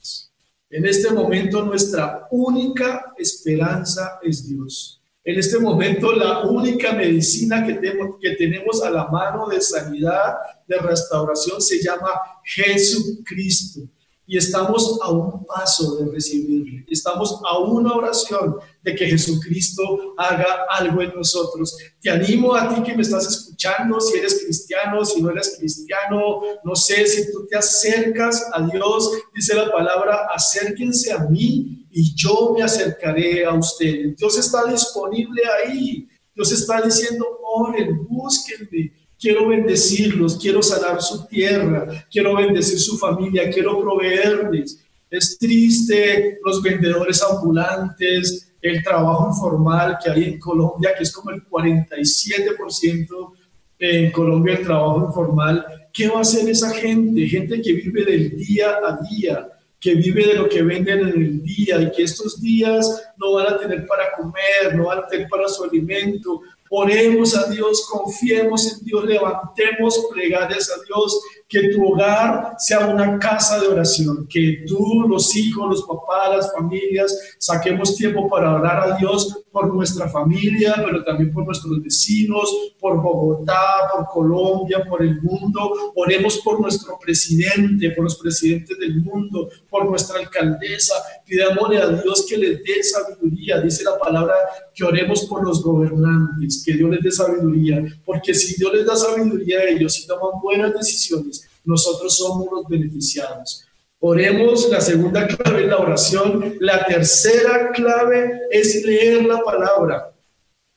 En 0.75 0.85
este 0.85 1.09
momento 1.09 1.63
nuestra 1.63 2.27
única 2.31 3.13
esperanza 3.17 4.19
es 4.21 4.45
Dios. 4.45 5.01
En 5.23 5.39
este 5.39 5.57
momento 5.57 6.11
la 6.11 6.41
única 6.41 6.91
medicina 6.91 7.65
que 7.65 7.75
tenemos, 7.75 8.17
que 8.19 8.31
tenemos 8.31 8.83
a 8.83 8.89
la 8.89 9.07
mano 9.07 9.47
de 9.47 9.61
sanidad, 9.61 10.35
de 10.67 10.77
restauración, 10.79 11.61
se 11.61 11.81
llama 11.81 12.11
Jesucristo 12.43 13.87
y 14.27 14.37
estamos 14.37 14.99
a 15.03 15.11
un 15.11 15.45
paso 15.45 15.97
de 15.97 16.11
recibirle. 16.11 16.85
Estamos 16.89 17.39
a 17.47 17.59
una 17.59 17.93
oración 17.93 18.55
de 18.81 18.95
que 18.95 19.07
Jesucristo 19.07 20.15
haga 20.17 20.65
algo 20.69 21.01
en 21.01 21.13
nosotros. 21.15 21.77
Te 22.01 22.09
animo 22.09 22.55
a 22.55 22.73
ti 22.73 22.81
que 22.81 22.95
me 22.95 23.03
estás 23.03 23.27
escuchando, 23.27 23.99
si 23.99 24.17
eres 24.17 24.43
cristiano, 24.43 25.05
si 25.05 25.21
no 25.21 25.29
eres 25.29 25.55
cristiano, 25.59 26.41
no 26.63 26.75
sé, 26.75 27.05
si 27.05 27.31
tú 27.31 27.45
te 27.47 27.57
acercas 27.57 28.49
a 28.53 28.61
Dios, 28.67 29.11
dice 29.33 29.55
la 29.55 29.71
palabra, 29.71 30.27
acérquense 30.33 31.11
a 31.11 31.19
mí 31.19 31.87
y 31.91 32.15
yo 32.15 32.53
me 32.55 32.63
acercaré 32.63 33.45
a 33.45 33.53
ustedes. 33.53 34.17
Dios 34.17 34.37
está 34.37 34.65
disponible 34.65 35.41
ahí. 35.63 36.07
Dios 36.33 36.51
está 36.51 36.81
diciendo, 36.81 37.25
oren, 37.41 38.05
búsquenme 38.07 39.04
quiero 39.25 39.47
bendecirlos, 39.47 40.37
quiero 40.37 40.61
sanar 40.61 41.01
su 41.01 41.25
tierra, 41.25 42.05
quiero 42.11 42.35
bendecir 42.35 42.77
su 42.79 42.95
familia, 42.95 43.49
quiero 43.49 43.81
proveerles. 43.81 44.85
Es 45.09 45.39
triste 45.39 46.37
los 46.45 46.61
vendedores 46.61 47.23
ambulantes, 47.23 48.53
el 48.61 48.83
trabajo 48.83 49.29
informal 49.29 49.97
que 50.03 50.11
hay 50.11 50.23
en 50.25 50.39
Colombia, 50.39 50.91
que 50.95 51.01
es 51.01 51.11
como 51.11 51.31
el 51.31 51.43
47% 51.43 53.31
en 53.79 54.11
Colombia 54.11 54.57
el 54.57 54.63
trabajo 54.63 55.07
informal. 55.07 55.65
¿Qué 55.91 56.07
va 56.07 56.19
a 56.19 56.21
hacer 56.21 56.47
esa 56.47 56.69
gente? 56.69 57.27
Gente 57.27 57.59
que 57.63 57.73
vive 57.73 58.05
del 58.05 58.37
día 58.37 58.75
a 58.85 58.99
día, 59.09 59.47
que 59.79 59.95
vive 59.95 60.27
de 60.27 60.35
lo 60.35 60.47
que 60.47 60.61
venden 60.61 60.99
en 60.99 61.23
el 61.23 61.41
día 61.41 61.81
y 61.81 61.91
que 61.91 62.03
estos 62.03 62.39
días 62.39 63.11
no 63.17 63.33
van 63.33 63.55
a 63.55 63.57
tener 63.57 63.87
para 63.87 64.11
comer, 64.15 64.75
no 64.75 64.85
van 64.85 64.99
a 64.99 65.07
tener 65.07 65.27
para 65.27 65.47
su 65.47 65.63
alimento, 65.63 66.41
Oremos 66.69 67.35
a 67.35 67.49
Dios, 67.49 67.87
confiemos 67.89 68.73
en 68.73 68.85
Dios, 68.85 69.05
levantemos 69.05 70.07
plegarias 70.11 70.69
a 70.71 70.83
Dios, 70.83 71.21
que 71.47 71.69
tu 71.69 71.85
hogar 71.87 72.55
sea 72.57 72.87
una 72.87 73.19
casa 73.19 73.59
de 73.59 73.67
oración, 73.67 74.27
que 74.27 74.63
tú, 74.67 75.05
los 75.07 75.35
hijos, 75.35 75.69
los 75.69 75.83
papás, 75.83 76.37
las 76.37 76.53
familias, 76.53 77.35
saquemos 77.37 77.95
tiempo 77.95 78.27
para 78.27 78.55
orar 78.55 78.91
a 78.91 78.97
Dios 78.97 79.45
por 79.51 79.73
nuestra 79.73 80.09
familia, 80.09 80.73
pero 80.83 81.03
también 81.03 81.31
por 81.31 81.45
nuestros 81.45 81.81
vecinos, 81.81 82.73
por 82.79 83.01
Bogotá, 83.01 83.89
por 83.95 84.07
Colombia, 84.07 84.83
por 84.89 85.01
el 85.01 85.21
mundo. 85.21 85.93
Oremos 85.95 86.39
por 86.39 86.59
nuestro 86.59 86.97
presidente, 86.99 87.91
por 87.91 88.03
los 88.03 88.17
presidentes 88.17 88.77
del 88.77 89.01
mundo, 89.01 89.47
por 89.69 89.85
nuestra 89.85 90.19
alcaldesa. 90.19 90.95
Pidámosle 91.25 91.77
a 91.77 91.87
Dios 91.87 92.25
que 92.27 92.37
les 92.37 92.63
dé 92.63 92.83
sabiduría. 92.83 93.61
Dice 93.61 93.83
la 93.83 93.97
palabra 93.97 94.33
que 94.75 94.83
oremos 94.83 95.25
por 95.25 95.43
los 95.43 95.63
gobernantes, 95.63 96.61
que 96.65 96.73
Dios 96.73 96.89
les 96.89 97.01
dé 97.01 97.11
sabiduría, 97.11 97.83
porque 98.03 98.33
si 98.33 98.55
Dios 98.57 98.73
les 98.73 98.85
da 98.85 98.95
sabiduría 98.95 99.59
a 99.59 99.69
ellos 99.69 99.97
y 99.99 100.05
toman 100.05 100.41
buenas 100.41 100.73
decisiones, 100.73 101.47
nosotros 101.63 102.17
somos 102.17 102.47
los 102.51 102.67
beneficiados. 102.67 103.65
Oremos, 103.99 104.69
la 104.69 104.81
segunda 104.81 105.25
clave 105.25 105.63
es 105.63 105.67
la 105.69 105.77
oración, 105.77 106.55
la 106.59 106.85
tercera 106.85 107.71
clave 107.71 108.41
es 108.51 108.83
leer 108.85 109.25
la 109.25 109.41
palabra. 109.41 110.13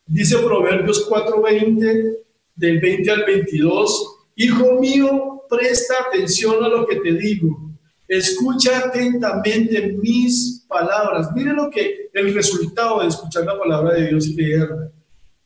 Dice 0.06 0.38
Proverbios 0.38 1.06
4:20, 1.08 2.18
del 2.54 2.80
20 2.80 3.10
al 3.10 3.24
22, 3.24 4.14
Hijo 4.40 4.74
mío, 4.74 5.42
presta 5.50 5.94
atención 6.06 6.62
a 6.62 6.68
lo 6.68 6.86
que 6.86 6.96
te 6.96 7.12
digo, 7.12 7.67
escucha 8.08 8.78
atentamente 8.78 9.92
mis 10.02 10.64
palabras. 10.66 11.28
Mire 11.34 11.52
lo 11.52 11.70
que 11.70 12.08
el 12.12 12.34
resultado 12.34 13.00
de 13.00 13.08
escuchar 13.08 13.44
la 13.44 13.58
palabra 13.58 13.94
de 13.94 14.08
Dios 14.08 14.26
y 14.26 14.34
leerla. 14.34 14.90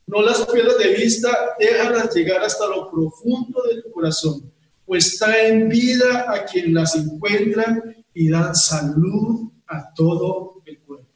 No 0.06 0.22
las 0.22 0.46
pierdas 0.46 0.78
de 0.78 0.94
vista, 0.94 1.28
déjalas 1.58 2.14
llegar 2.14 2.42
hasta 2.42 2.66
lo 2.66 2.90
profundo 2.90 3.62
de 3.70 3.82
tu 3.82 3.90
corazón 3.90 4.52
pues 4.92 5.18
traen 5.18 5.70
vida 5.70 6.26
a 6.28 6.44
quien 6.44 6.74
las 6.74 6.94
encuentran 6.96 8.04
y 8.12 8.28
dan 8.28 8.54
salud 8.54 9.50
a 9.66 9.92
todo 9.94 10.60
el 10.66 10.78
cuerpo. 10.80 11.08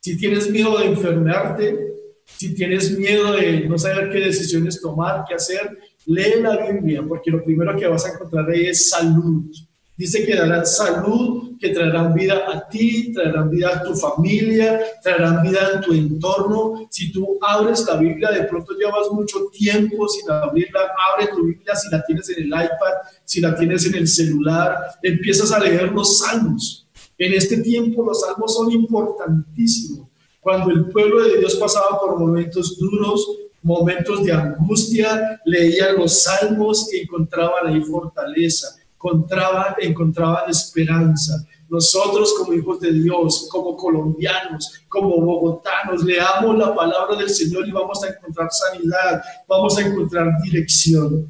Si 0.00 0.16
tienes 0.16 0.48
miedo 0.48 0.78
de 0.78 0.86
enfermarte, 0.86 1.94
si 2.24 2.54
tienes 2.54 2.96
miedo 2.96 3.32
de 3.32 3.68
no 3.68 3.78
saber 3.78 4.10
qué 4.10 4.18
decisiones 4.18 4.80
tomar, 4.80 5.24
qué 5.26 5.34
hacer, 5.34 5.76
lee 6.06 6.40
la 6.40 6.70
Biblia, 6.70 7.02
porque 7.08 7.32
lo 7.32 7.42
primero 7.42 7.76
que 7.76 7.88
vas 7.88 8.06
a 8.06 8.12
encontrar 8.12 8.48
ahí 8.48 8.66
es 8.66 8.90
salud. 8.90 9.50
Dice 9.96 10.26
que 10.26 10.36
darán 10.36 10.66
salud, 10.66 11.56
que 11.58 11.70
traerán 11.70 12.12
vida 12.12 12.44
a 12.46 12.68
ti, 12.68 13.14
traerán 13.14 13.48
vida 13.48 13.70
a 13.70 13.82
tu 13.82 13.94
familia, 13.94 14.78
traerán 15.02 15.42
vida 15.42 15.70
en 15.72 15.80
tu 15.80 15.94
entorno. 15.94 16.86
Si 16.90 17.10
tú 17.10 17.38
abres 17.40 17.86
la 17.86 17.96
Biblia, 17.96 18.30
de 18.30 18.44
pronto 18.44 18.74
llevas 18.74 19.10
mucho 19.10 19.46
tiempo 19.50 20.06
sin 20.06 20.30
abrirla, 20.30 20.80
abre 21.14 21.28
tu 21.28 21.46
Biblia 21.46 21.74
si 21.74 21.88
la 21.90 22.04
tienes 22.04 22.28
en 22.28 22.42
el 22.42 22.48
iPad, 22.48 22.94
si 23.24 23.40
la 23.40 23.56
tienes 23.56 23.86
en 23.86 23.94
el 23.94 24.06
celular, 24.06 24.76
empiezas 25.02 25.50
a 25.50 25.60
leer 25.60 25.90
los 25.92 26.18
salmos. 26.18 26.86
En 27.16 27.32
este 27.32 27.62
tiempo 27.62 28.04
los 28.04 28.20
salmos 28.20 28.54
son 28.54 28.70
importantísimos. 28.70 30.08
Cuando 30.42 30.72
el 30.72 30.90
pueblo 30.90 31.22
de 31.22 31.38
Dios 31.38 31.56
pasaba 31.56 31.98
por 31.98 32.18
momentos 32.18 32.76
duros, 32.76 33.26
momentos 33.62 34.22
de 34.24 34.32
angustia, 34.32 35.40
leían 35.46 35.96
los 35.96 36.22
salmos 36.22 36.92
y 36.92 36.98
encontraban 36.98 37.66
ahí 37.66 37.80
fortaleza 37.80 38.76
encontraban, 38.96 39.74
encontraban 39.78 40.50
esperanza. 40.50 41.46
Nosotros 41.68 42.34
como 42.38 42.52
hijos 42.54 42.80
de 42.80 42.92
Dios, 42.92 43.48
como 43.50 43.76
colombianos, 43.76 44.80
como 44.88 45.20
bogotanos, 45.20 46.04
leamos 46.04 46.56
la 46.56 46.74
palabra 46.74 47.16
del 47.16 47.28
Señor 47.28 47.66
y 47.66 47.72
vamos 47.72 48.02
a 48.04 48.08
encontrar 48.08 48.48
sanidad, 48.50 49.22
vamos 49.48 49.76
a 49.76 49.82
encontrar 49.82 50.30
dirección. 50.42 51.28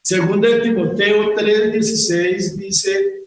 Segunda 0.00 0.48
de 0.48 0.60
Timoteo 0.60 1.34
3:16 1.34 2.56
dice, 2.56 3.26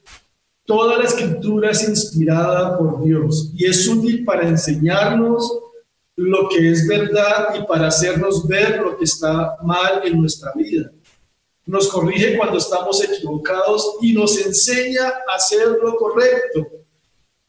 toda 0.66 0.98
la 0.98 1.04
escritura 1.04 1.72
es 1.72 1.88
inspirada 1.88 2.78
por 2.78 3.04
Dios 3.04 3.52
y 3.56 3.66
es 3.66 3.88
útil 3.88 4.24
para 4.26 4.48
enseñarnos 4.48 5.60
lo 6.16 6.48
que 6.48 6.72
es 6.72 6.88
verdad 6.88 7.56
y 7.60 7.66
para 7.66 7.88
hacernos 7.88 8.48
ver 8.48 8.82
lo 8.82 8.98
que 8.98 9.04
está 9.04 9.58
mal 9.64 10.02
en 10.06 10.20
nuestra 10.20 10.54
vida 10.56 10.92
nos 11.66 11.88
corrige 11.88 12.38
cuando 12.38 12.58
estamos 12.58 13.04
equivocados 13.04 13.98
y 14.02 14.14
nos 14.14 14.40
enseña 14.40 15.08
a 15.08 15.36
hacer 15.36 15.68
lo 15.82 15.96
correcto. 15.96 16.68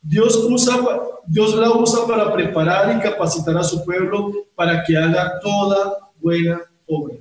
Dios, 0.00 0.36
usa, 0.36 0.78
Dios 1.26 1.54
la 1.56 1.72
usa 1.72 2.06
para 2.06 2.32
preparar 2.32 2.96
y 2.96 3.00
capacitar 3.00 3.56
a 3.58 3.64
su 3.64 3.84
pueblo 3.84 4.32
para 4.54 4.82
que 4.84 4.96
haga 4.96 5.38
toda 5.40 6.10
buena 6.20 6.62
obra. 6.86 7.16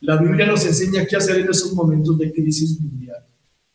La 0.00 0.16
Biblia 0.16 0.46
nos 0.46 0.64
enseña 0.64 1.04
qué 1.04 1.16
hacer 1.16 1.40
en 1.40 1.50
esos 1.50 1.72
momentos 1.72 2.16
de 2.16 2.32
crisis 2.32 2.80
mundial. 2.80 3.26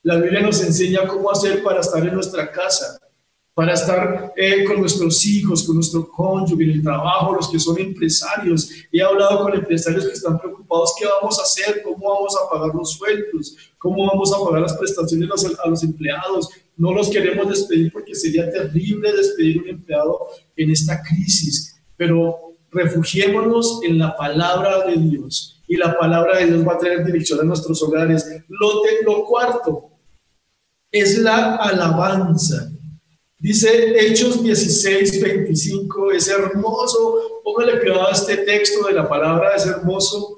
La 0.02 0.16
Biblia 0.16 0.42
nos 0.42 0.62
enseña 0.64 1.08
cómo 1.08 1.30
hacer 1.30 1.62
para 1.62 1.82
estar 1.82 2.06
en 2.06 2.14
nuestra 2.14 2.52
casa, 2.52 2.98
para 3.56 3.74
estar 3.74 4.34
eh, 4.36 4.66
con 4.66 4.82
nuestros 4.82 5.26
hijos, 5.26 5.64
con 5.64 5.76
nuestro 5.76 6.12
cónyuge, 6.12 6.66
en 6.66 6.72
el 6.72 6.84
trabajo, 6.84 7.36
los 7.36 7.48
que 7.48 7.58
son 7.58 7.80
empresarios. 7.80 8.70
He 8.92 9.02
hablado 9.02 9.44
con 9.44 9.54
empresarios 9.54 10.06
que 10.06 10.12
están 10.12 10.38
preocupados, 10.38 10.94
¿qué 11.00 11.06
vamos 11.08 11.40
a 11.40 11.44
hacer? 11.44 11.82
¿Cómo 11.82 12.06
vamos 12.06 12.36
a 12.36 12.50
pagar 12.54 12.76
los 12.76 12.92
sueldos? 12.92 13.56
¿Cómo 13.78 14.06
vamos 14.08 14.34
a 14.34 14.44
pagar 14.44 14.64
las 14.64 14.74
prestaciones 14.74 15.30
a 15.64 15.70
los 15.70 15.84
empleados? 15.84 16.50
No 16.76 16.94
los 16.94 17.10
queremos 17.10 17.48
despedir 17.48 17.94
porque 17.94 18.14
sería 18.14 18.52
terrible 18.52 19.16
despedir 19.16 19.62
un 19.62 19.70
empleado 19.70 20.20
en 20.58 20.72
esta 20.72 21.02
crisis, 21.02 21.80
pero 21.96 22.58
refugiémonos 22.72 23.80
en 23.84 23.98
la 24.00 24.18
palabra 24.18 24.86
de 24.86 24.98
Dios 24.98 25.64
y 25.66 25.78
la 25.78 25.98
palabra 25.98 26.40
de 26.40 26.48
Dios 26.48 26.68
va 26.68 26.74
a 26.74 26.78
traer 26.78 27.06
dirección 27.06 27.40
a 27.40 27.44
nuestros 27.44 27.82
hogares. 27.82 28.28
Lo, 28.50 28.82
lo 29.06 29.24
cuarto, 29.24 29.92
es 30.92 31.20
la 31.20 31.56
alabanza. 31.56 32.70
Dice 33.46 33.94
Hechos 34.00 34.42
16, 34.42 35.22
25, 35.22 36.12
es 36.14 36.28
hermoso. 36.30 37.42
Póngale 37.44 37.80
cuidado 37.80 38.08
a 38.08 38.12
este 38.12 38.38
texto 38.38 38.88
de 38.88 38.94
la 38.94 39.08
palabra, 39.08 39.54
es 39.56 39.68
hermoso. 39.68 40.36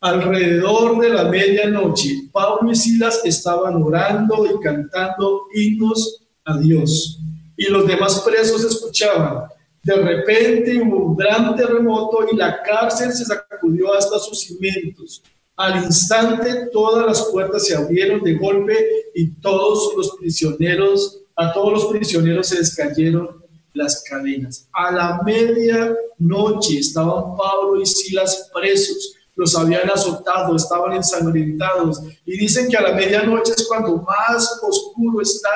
Alrededor 0.00 0.98
de 0.98 1.10
la 1.10 1.24
medianoche, 1.24 2.30
Pablo 2.32 2.72
y 2.72 2.74
Silas 2.74 3.20
estaban 3.22 3.82
orando 3.82 4.46
y 4.46 4.58
cantando 4.60 5.42
himnos 5.52 6.22
a 6.46 6.56
Dios. 6.56 7.20
Y 7.54 7.66
los 7.66 7.86
demás 7.86 8.22
presos 8.22 8.64
escuchaban. 8.64 9.42
De 9.82 9.96
repente 9.96 10.80
hubo 10.80 11.08
un 11.08 11.16
gran 11.16 11.54
terremoto 11.54 12.28
y 12.32 12.34
la 12.34 12.62
cárcel 12.62 13.12
se 13.12 13.26
sacudió 13.26 13.92
hasta 13.92 14.18
sus 14.20 14.40
cimientos. 14.40 15.22
Al 15.54 15.84
instante 15.84 16.70
todas 16.72 17.04
las 17.04 17.24
puertas 17.30 17.66
se 17.66 17.76
abrieron 17.76 18.22
de 18.22 18.36
golpe 18.36 18.74
y 19.14 19.32
todos 19.32 19.92
los 19.98 20.16
prisioneros, 20.16 21.20
a 21.38 21.52
todos 21.52 21.72
los 21.72 21.86
prisioneros 21.86 22.48
se 22.48 22.58
descayeron 22.58 23.44
las 23.72 24.02
cadenas. 24.02 24.68
A 24.72 24.90
la 24.90 25.22
medianoche 25.24 26.80
estaban 26.80 27.36
Pablo 27.36 27.80
y 27.80 27.86
Silas 27.86 28.50
presos 28.52 29.14
los 29.36 29.54
habían 29.54 29.88
azotado, 29.88 30.56
estaban 30.56 30.94
ensangrentados. 30.94 32.02
Y 32.26 32.36
dicen 32.36 32.68
que 32.68 32.76
a 32.76 32.82
la 32.82 32.92
medianoche 32.92 33.52
es 33.56 33.68
cuando 33.68 33.98
más 33.98 34.60
oscuro 34.60 35.20
está, 35.20 35.48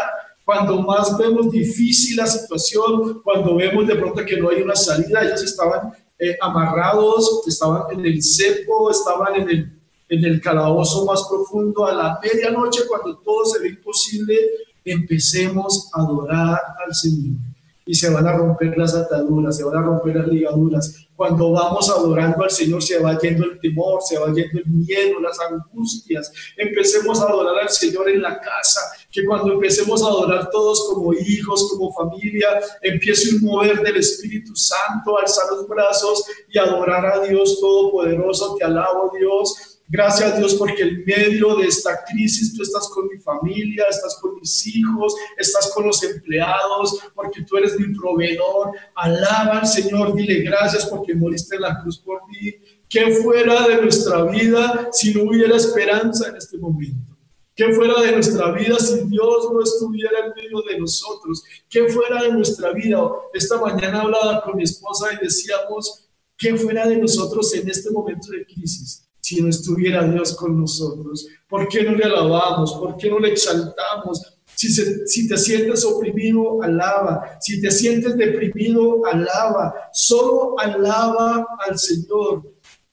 cuando 0.44 0.80
más 0.82 1.18
vemos 1.18 1.50
difícil 1.50 2.16
la 2.16 2.28
situación, 2.28 3.20
cuando 3.24 3.56
vemos 3.56 3.84
de 3.88 3.96
pronto 3.96 4.24
que 4.24 4.36
no 4.36 4.50
hay 4.50 4.62
una 4.62 4.76
salida. 4.76 5.24
Ellos 5.24 5.42
estaban 5.42 5.92
eh, 6.16 6.36
amarrados, 6.40 7.42
estaban 7.48 7.90
en 7.90 8.06
el 8.06 8.22
cepo, 8.22 8.88
estaban 8.88 9.34
en 9.34 9.50
el, 9.50 9.80
en 10.10 10.24
el 10.24 10.40
calabozo 10.40 11.04
más 11.06 11.26
profundo. 11.28 11.84
A 11.84 11.92
la 11.92 12.20
medianoche, 12.22 12.82
cuando 12.86 13.18
todo 13.18 13.44
se 13.46 13.58
ve 13.58 13.70
imposible, 13.70 14.38
empecemos 14.84 15.90
a 15.94 16.00
adorar 16.02 16.60
al 16.84 16.94
Señor 16.94 17.38
y 17.84 17.94
se 17.94 18.10
van 18.10 18.26
a 18.26 18.32
romper 18.32 18.76
las 18.78 18.94
ataduras, 18.94 19.56
se 19.56 19.64
van 19.64 19.76
a 19.76 19.82
romper 19.82 20.16
las 20.16 20.28
ligaduras. 20.28 21.06
Cuando 21.16 21.52
vamos 21.52 21.90
adorando 21.90 22.42
al 22.42 22.50
Señor 22.50 22.82
se 22.82 22.98
va 22.98 23.18
yendo 23.18 23.44
el 23.44 23.60
temor, 23.60 24.00
se 24.02 24.18
va 24.18 24.26
yendo 24.32 24.58
el 24.58 24.66
miedo, 24.66 25.20
las 25.20 25.38
angustias. 25.40 26.32
Empecemos 26.56 27.20
a 27.20 27.24
adorar 27.24 27.62
al 27.62 27.68
Señor 27.68 28.08
en 28.08 28.22
la 28.22 28.40
casa, 28.40 28.80
que 29.10 29.24
cuando 29.24 29.52
empecemos 29.52 30.02
a 30.02 30.06
adorar 30.06 30.48
todos 30.50 30.88
como 30.88 31.12
hijos, 31.12 31.70
como 31.70 31.92
familia, 31.92 32.48
empiece 32.80 33.34
un 33.34 33.42
mover 33.42 33.82
del 33.82 33.96
Espíritu 33.96 34.54
Santo, 34.56 35.18
alzar 35.18 35.44
los 35.50 35.68
brazos 35.68 36.24
y 36.48 36.58
adorar 36.58 37.04
a 37.06 37.26
Dios 37.26 37.60
Todopoderoso. 37.60 38.56
Te 38.56 38.64
alabo 38.64 39.12
Dios 39.16 39.71
Gracias 39.92 40.38
Dios 40.38 40.54
porque 40.54 40.84
en 40.84 41.04
medio 41.04 41.54
de 41.56 41.66
esta 41.66 42.02
crisis 42.10 42.54
tú 42.56 42.62
estás 42.62 42.88
con 42.88 43.08
mi 43.08 43.18
familia, 43.18 43.84
estás 43.90 44.16
con 44.22 44.36
mis 44.36 44.66
hijos, 44.66 45.14
estás 45.36 45.70
con 45.74 45.84
los 45.84 46.02
empleados, 46.02 46.98
porque 47.14 47.42
tú 47.42 47.58
eres 47.58 47.78
mi 47.78 47.94
proveedor. 47.94 48.70
Alaba 48.94 49.58
al 49.58 49.66
Señor, 49.66 50.14
dile 50.14 50.36
gracias 50.36 50.86
porque 50.86 51.14
moriste 51.14 51.56
en 51.56 51.60
la 51.60 51.78
cruz 51.82 51.98
por 51.98 52.26
mí. 52.28 52.54
¿Qué 52.88 53.12
fuera 53.16 53.68
de 53.68 53.82
nuestra 53.82 54.24
vida 54.24 54.88
si 54.92 55.12
no 55.12 55.24
hubiera 55.24 55.58
esperanza 55.58 56.30
en 56.30 56.36
este 56.36 56.56
momento? 56.56 57.14
¿Qué 57.54 57.70
fuera 57.74 58.00
de 58.00 58.12
nuestra 58.12 58.50
vida 58.52 58.78
si 58.78 58.94
Dios 59.10 59.48
no 59.52 59.62
estuviera 59.62 60.20
en 60.24 60.32
medio 60.34 60.62
de 60.62 60.78
nosotros? 60.78 61.44
¿Qué 61.68 61.86
fuera 61.88 62.22
de 62.22 62.32
nuestra 62.32 62.72
vida? 62.72 62.98
Esta 63.34 63.60
mañana 63.60 64.00
hablaba 64.00 64.42
con 64.42 64.56
mi 64.56 64.62
esposa 64.62 65.12
y 65.12 65.22
decíamos, 65.22 66.08
¿qué 66.38 66.56
fuera 66.56 66.88
de 66.88 66.96
nosotros 66.96 67.54
en 67.54 67.68
este 67.68 67.90
momento 67.90 68.30
de 68.30 68.46
crisis? 68.46 69.06
Si 69.22 69.40
no 69.40 69.48
estuviera 69.48 70.06
Dios 70.06 70.36
con 70.36 70.60
nosotros? 70.60 71.26
¿Por 71.48 71.68
qué 71.68 71.84
no 71.84 71.92
le 71.92 72.04
alabamos? 72.04 72.74
¿Por 72.74 72.96
qué 72.96 73.08
no 73.08 73.18
le 73.18 73.30
exaltamos? 73.30 74.20
Si, 74.54 74.68
si 74.68 75.28
te 75.28 75.38
sientes 75.38 75.84
oprimido, 75.84 76.60
alaba. 76.62 77.38
Si 77.40 77.60
te 77.60 77.70
sientes 77.70 78.16
deprimido, 78.16 79.06
alaba. 79.06 79.74
Solo 79.92 80.58
alaba 80.58 81.46
al 81.66 81.78
Señor. 81.78 82.42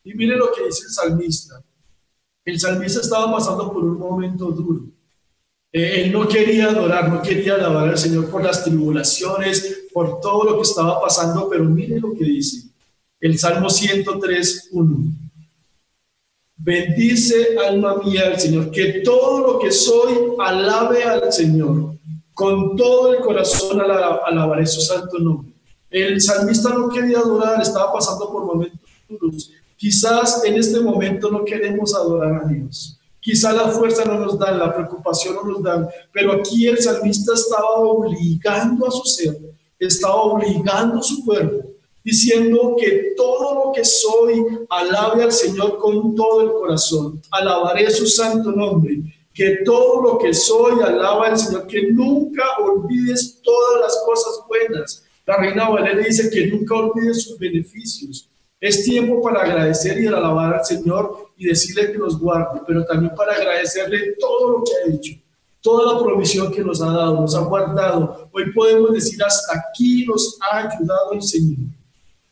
Y 0.04 0.13
mire 0.13 0.38
lo 0.38 0.51
que 0.51 0.65
dice 0.65 0.86
el 0.86 0.91
salmista. 0.91 1.62
El 2.45 2.60
salmista 2.60 3.01
estaba 3.01 3.32
pasando 3.32 3.71
por 3.73 3.84
un 3.84 3.99
momento 3.99 4.45
duro. 4.51 4.86
Eh, 5.71 6.04
él 6.04 6.12
no 6.12 6.27
quería 6.27 6.65
adorar, 6.65 7.12
no 7.12 7.21
quería 7.21 7.56
alabar 7.56 7.89
al 7.89 7.97
Señor 7.97 8.30
por 8.30 8.43
las 8.43 8.63
tribulaciones, 8.63 9.86
por 9.93 10.19
todo 10.19 10.43
lo 10.45 10.56
que 10.56 10.63
estaba 10.63 10.99
pasando, 11.01 11.47
pero 11.49 11.63
mire 11.65 11.99
lo 11.99 12.13
que 12.13 12.23
dice. 12.23 12.69
El 13.19 13.38
Salmo 13.38 13.69
103, 13.69 14.69
1. 14.71 15.29
Bendice 16.62 17.58
alma 17.58 17.95
mía 18.04 18.24
al 18.28 18.38
Señor, 18.38 18.69
que 18.69 19.02
todo 19.02 19.39
lo 19.54 19.60
que 19.60 19.72
soy 19.72 20.13
alabe 20.39 21.04
al 21.04 21.32
Señor. 21.32 21.95
Con 22.34 22.76
todo 22.76 23.13
el 23.13 23.22
corazón 23.22 23.80
alabaré 23.80 24.67
su 24.67 24.82
santo 24.82 25.19
nombre. 25.19 25.54
El 25.89 26.19
salmista 26.19 26.69
no 26.74 26.89
quería 26.89 27.19
adorar, 27.19 27.62
estaba 27.62 27.93
pasando 27.93 28.30
por 28.30 28.45
momentos 28.45 28.80
duros. 29.08 29.52
Quizás 29.78 30.43
en 30.43 30.56
este 30.56 30.82
momento 30.82 31.32
no 31.32 31.45
queremos 31.45 31.95
adorar 31.95 32.43
a 32.43 32.48
Dios. 32.48 33.00
Quizás 33.22 33.56
la 33.56 33.69
fuerza 33.69 34.04
no 34.04 34.19
nos 34.19 34.38
da, 34.38 34.52
la 34.52 34.74
preocupación 34.74 35.36
no 35.36 35.43
nos 35.43 35.63
da, 35.63 35.89
pero 36.12 36.34
aquí 36.34 36.67
el 36.67 36.78
salmista 36.78 37.34
estaba 37.36 37.76
obligando 37.78 38.86
a 38.86 38.91
su 38.91 39.06
ser, 39.06 39.38
estaba 39.80 40.15
obligando 40.15 41.00
a 41.00 41.04
su 41.04 41.24
cuerpo 41.24 41.68
diciendo 42.10 42.76
que 42.80 43.13
todo 43.15 43.65
lo 43.65 43.72
que 43.72 43.86
soy 43.86 44.43
alabe 44.69 45.24
al 45.24 45.32
Señor 45.32 45.78
con 45.78 46.15
todo 46.15 46.41
el 46.41 46.52
corazón. 46.54 47.22
Alabaré 47.30 47.89
su 47.91 48.08
santo 48.08 48.52
nombre. 48.52 49.02
Que 49.34 49.58
todo 49.63 50.02
lo 50.02 50.17
que 50.17 50.34
soy 50.34 50.82
alaba 50.82 51.28
al 51.28 51.38
Señor. 51.38 51.67
Que 51.67 51.91
nunca 51.91 52.43
olvides 52.60 53.39
todas 53.43 53.82
las 53.82 54.04
cosas 54.06 54.43
buenas. 54.48 55.04
La 55.28 55.38
reina 55.38 55.69
Valeria 55.69 56.08
dice 56.08 56.30
que 56.32 56.48
nunca 56.48 56.76
olvides 56.76 57.24
sus 57.24 57.38
beneficios. 57.38 58.28
Es 58.60 58.84
tiempo 58.84 59.22
para 59.22 59.41
agradecer 59.41 60.02
y 60.02 60.08
alabar 60.08 60.56
al 60.56 60.65
Señor 60.65 61.30
y 61.38 61.45
decirle 61.45 61.91
que 61.91 61.98
nos 61.98 62.19
guarde, 62.19 62.60
pero 62.67 62.84
también 62.86 63.13
para 63.15 63.34
agradecerle 63.34 64.15
todo 64.19 64.52
lo 64.52 64.63
que 64.63 64.72
ha 64.74 64.93
hecho, 64.93 65.13
toda 65.62 65.93
la 65.93 66.04
provisión 66.04 66.52
que 66.52 66.62
nos 66.62 66.82
ha 66.82 66.88
dado, 66.88 67.22
nos 67.22 67.36
ha 67.36 67.39
guardado. 67.39 68.30
Hoy 68.34 68.52
podemos 68.52 68.91
decir, 68.91 69.24
hasta 69.24 69.54
aquí 69.58 70.06
nos 70.06 70.38
ha 70.41 70.58
ayudado 70.58 71.13
el 71.13 71.22
Señor 71.22 71.79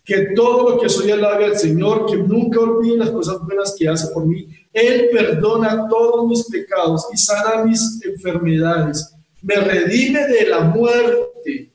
que 0.08 0.30
todo 0.34 0.70
lo 0.70 0.80
que 0.80 0.88
soy 0.88 1.12
alabe 1.12 1.43
al 1.43 1.58
Señor, 1.58 2.06
que 2.06 2.15
nunca 2.15 2.62
olvide 2.62 2.96
las 2.96 3.10
cosas 3.10 3.41
buenas 3.43 3.76
que 3.78 3.89
hace 3.89 4.08
por 4.13 4.26
mí. 4.26 4.48
Él 4.72 5.10
perdona 5.12 5.86
todos 5.89 6.26
mis 6.26 6.46
pecados 6.46 7.06
y 7.13 7.17
sana 7.17 7.65
mis 7.65 8.02
enfermedades. 8.06 9.13
Me 9.41 9.56
redime 9.56 10.26
de 10.28 10.48
la 10.48 10.62
muerte 10.62 11.74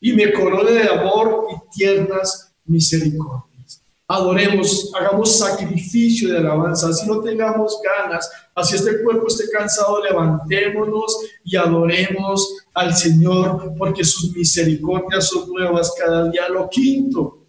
y 0.00 0.12
me 0.12 0.32
corone 0.32 0.70
de 0.70 0.88
amor 0.88 1.48
y 1.50 1.76
tiernas 1.76 2.54
misericordias. 2.64 3.82
Adoremos, 4.06 4.92
hagamos 4.96 5.36
sacrificio 5.36 6.30
de 6.30 6.38
alabanza, 6.38 6.90
así 6.90 7.08
no 7.08 7.22
tengamos 7.22 7.80
ganas, 7.82 8.30
así 8.54 8.76
este 8.76 9.02
cuerpo 9.02 9.26
esté 9.26 9.48
cansado, 9.50 10.00
levantémonos 10.04 11.16
y 11.42 11.56
adoremos 11.56 12.56
al 12.72 12.94
Señor, 12.94 13.72
porque 13.76 14.04
sus 14.04 14.30
misericordias 14.36 15.26
son 15.26 15.48
nuevas 15.50 15.92
cada 15.98 16.30
día. 16.30 16.48
Lo 16.50 16.68
quinto, 16.68 17.43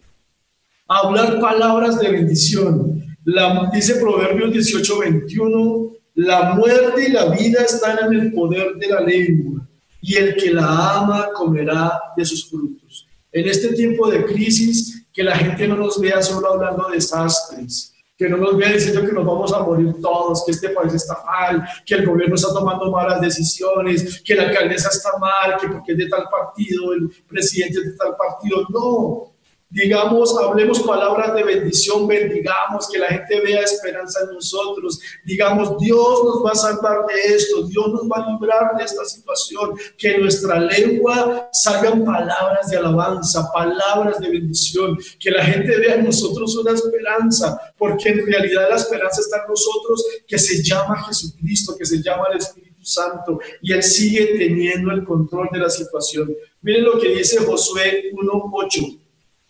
hablar 0.88 1.40
palabras 1.40 1.98
de 1.98 2.10
bendición. 2.10 3.02
La, 3.24 3.70
dice 3.72 3.96
Proverbios 3.96 4.52
18, 4.52 4.98
21, 5.00 5.92
la 6.14 6.54
muerte 6.54 7.08
y 7.08 7.12
la 7.12 7.26
vida 7.26 7.62
están 7.62 7.98
en 8.06 8.20
el 8.20 8.32
poder 8.32 8.76
de 8.76 8.86
la 8.88 9.00
lengua, 9.00 9.68
y 10.00 10.14
el 10.14 10.36
que 10.36 10.52
la 10.52 10.98
ama 10.98 11.30
comerá 11.34 12.00
de 12.16 12.24
sus 12.24 12.48
frutos. 12.48 13.06
En 13.32 13.48
este 13.48 13.74
tiempo 13.74 14.08
de 14.08 14.24
crisis, 14.24 15.06
que 15.12 15.22
la 15.22 15.36
gente 15.36 15.66
no 15.66 15.76
nos 15.76 16.00
vea 16.00 16.22
solo 16.22 16.54
hablando 16.54 16.88
de 16.88 16.96
desastres, 16.96 17.92
que 18.16 18.28
no 18.28 18.38
nos 18.38 18.56
vea 18.56 18.72
diciendo 18.72 19.04
que 19.04 19.12
nos 19.12 19.26
vamos 19.26 19.52
a 19.52 19.60
morir 19.60 19.94
todos, 20.00 20.44
que 20.44 20.52
este 20.52 20.70
país 20.70 20.94
está 20.94 21.22
mal, 21.24 21.68
que 21.84 21.96
el 21.96 22.06
gobierno 22.06 22.34
está 22.34 22.48
tomando 22.48 22.90
malas 22.90 23.20
decisiones, 23.20 24.22
que 24.24 24.34
la 24.34 24.44
alcaldesa 24.44 24.88
está 24.88 25.10
mal, 25.18 25.58
que 25.60 25.68
porque 25.68 25.92
es 25.92 25.98
de 25.98 26.08
tal 26.08 26.24
partido, 26.30 26.94
el 26.94 27.10
presidente 27.28 27.80
es 27.80 27.84
de 27.86 27.92
tal 27.92 28.16
partido. 28.16 28.62
No, 28.70 29.35
digamos, 29.76 30.34
hablemos 30.38 30.80
palabras 30.80 31.34
de 31.34 31.44
bendición, 31.44 32.08
bendigamos, 32.08 32.88
que 32.90 32.98
la 32.98 33.08
gente 33.08 33.40
vea 33.42 33.60
esperanza 33.60 34.20
en 34.22 34.34
nosotros, 34.34 34.98
digamos, 35.22 35.76
Dios 35.76 36.24
nos 36.24 36.42
va 36.42 36.52
a 36.52 36.54
salvar 36.54 37.04
de 37.04 37.34
esto, 37.34 37.62
Dios 37.64 37.88
nos 37.88 38.04
va 38.04 38.24
a 38.24 38.30
librar 38.30 38.74
de 38.78 38.84
esta 38.84 39.04
situación, 39.04 39.76
que 39.98 40.16
nuestra 40.16 40.58
lengua 40.58 41.50
salgan 41.52 42.06
palabras 42.06 42.70
de 42.70 42.78
alabanza, 42.78 43.50
palabras 43.52 44.18
de 44.18 44.30
bendición, 44.30 44.96
que 45.20 45.30
la 45.30 45.44
gente 45.44 45.78
vea 45.78 45.96
en 45.96 46.06
nosotros 46.06 46.56
una 46.56 46.72
esperanza, 46.72 47.60
porque 47.76 48.08
en 48.08 48.24
realidad 48.24 48.70
la 48.70 48.76
esperanza 48.76 49.20
está 49.20 49.42
en 49.42 49.50
nosotros, 49.50 50.02
que 50.26 50.38
se 50.38 50.62
llama 50.62 51.04
Jesucristo, 51.06 51.76
que 51.78 51.84
se 51.84 52.02
llama 52.02 52.24
el 52.32 52.38
Espíritu 52.38 52.82
Santo, 52.82 53.40
y 53.60 53.74
Él 53.74 53.82
sigue 53.82 54.38
teniendo 54.38 54.90
el 54.90 55.04
control 55.04 55.50
de 55.52 55.58
la 55.58 55.68
situación. 55.68 56.34
Miren 56.62 56.84
lo 56.84 56.98
que 56.98 57.10
dice 57.10 57.44
Josué 57.44 58.10
1.8. 58.14 59.05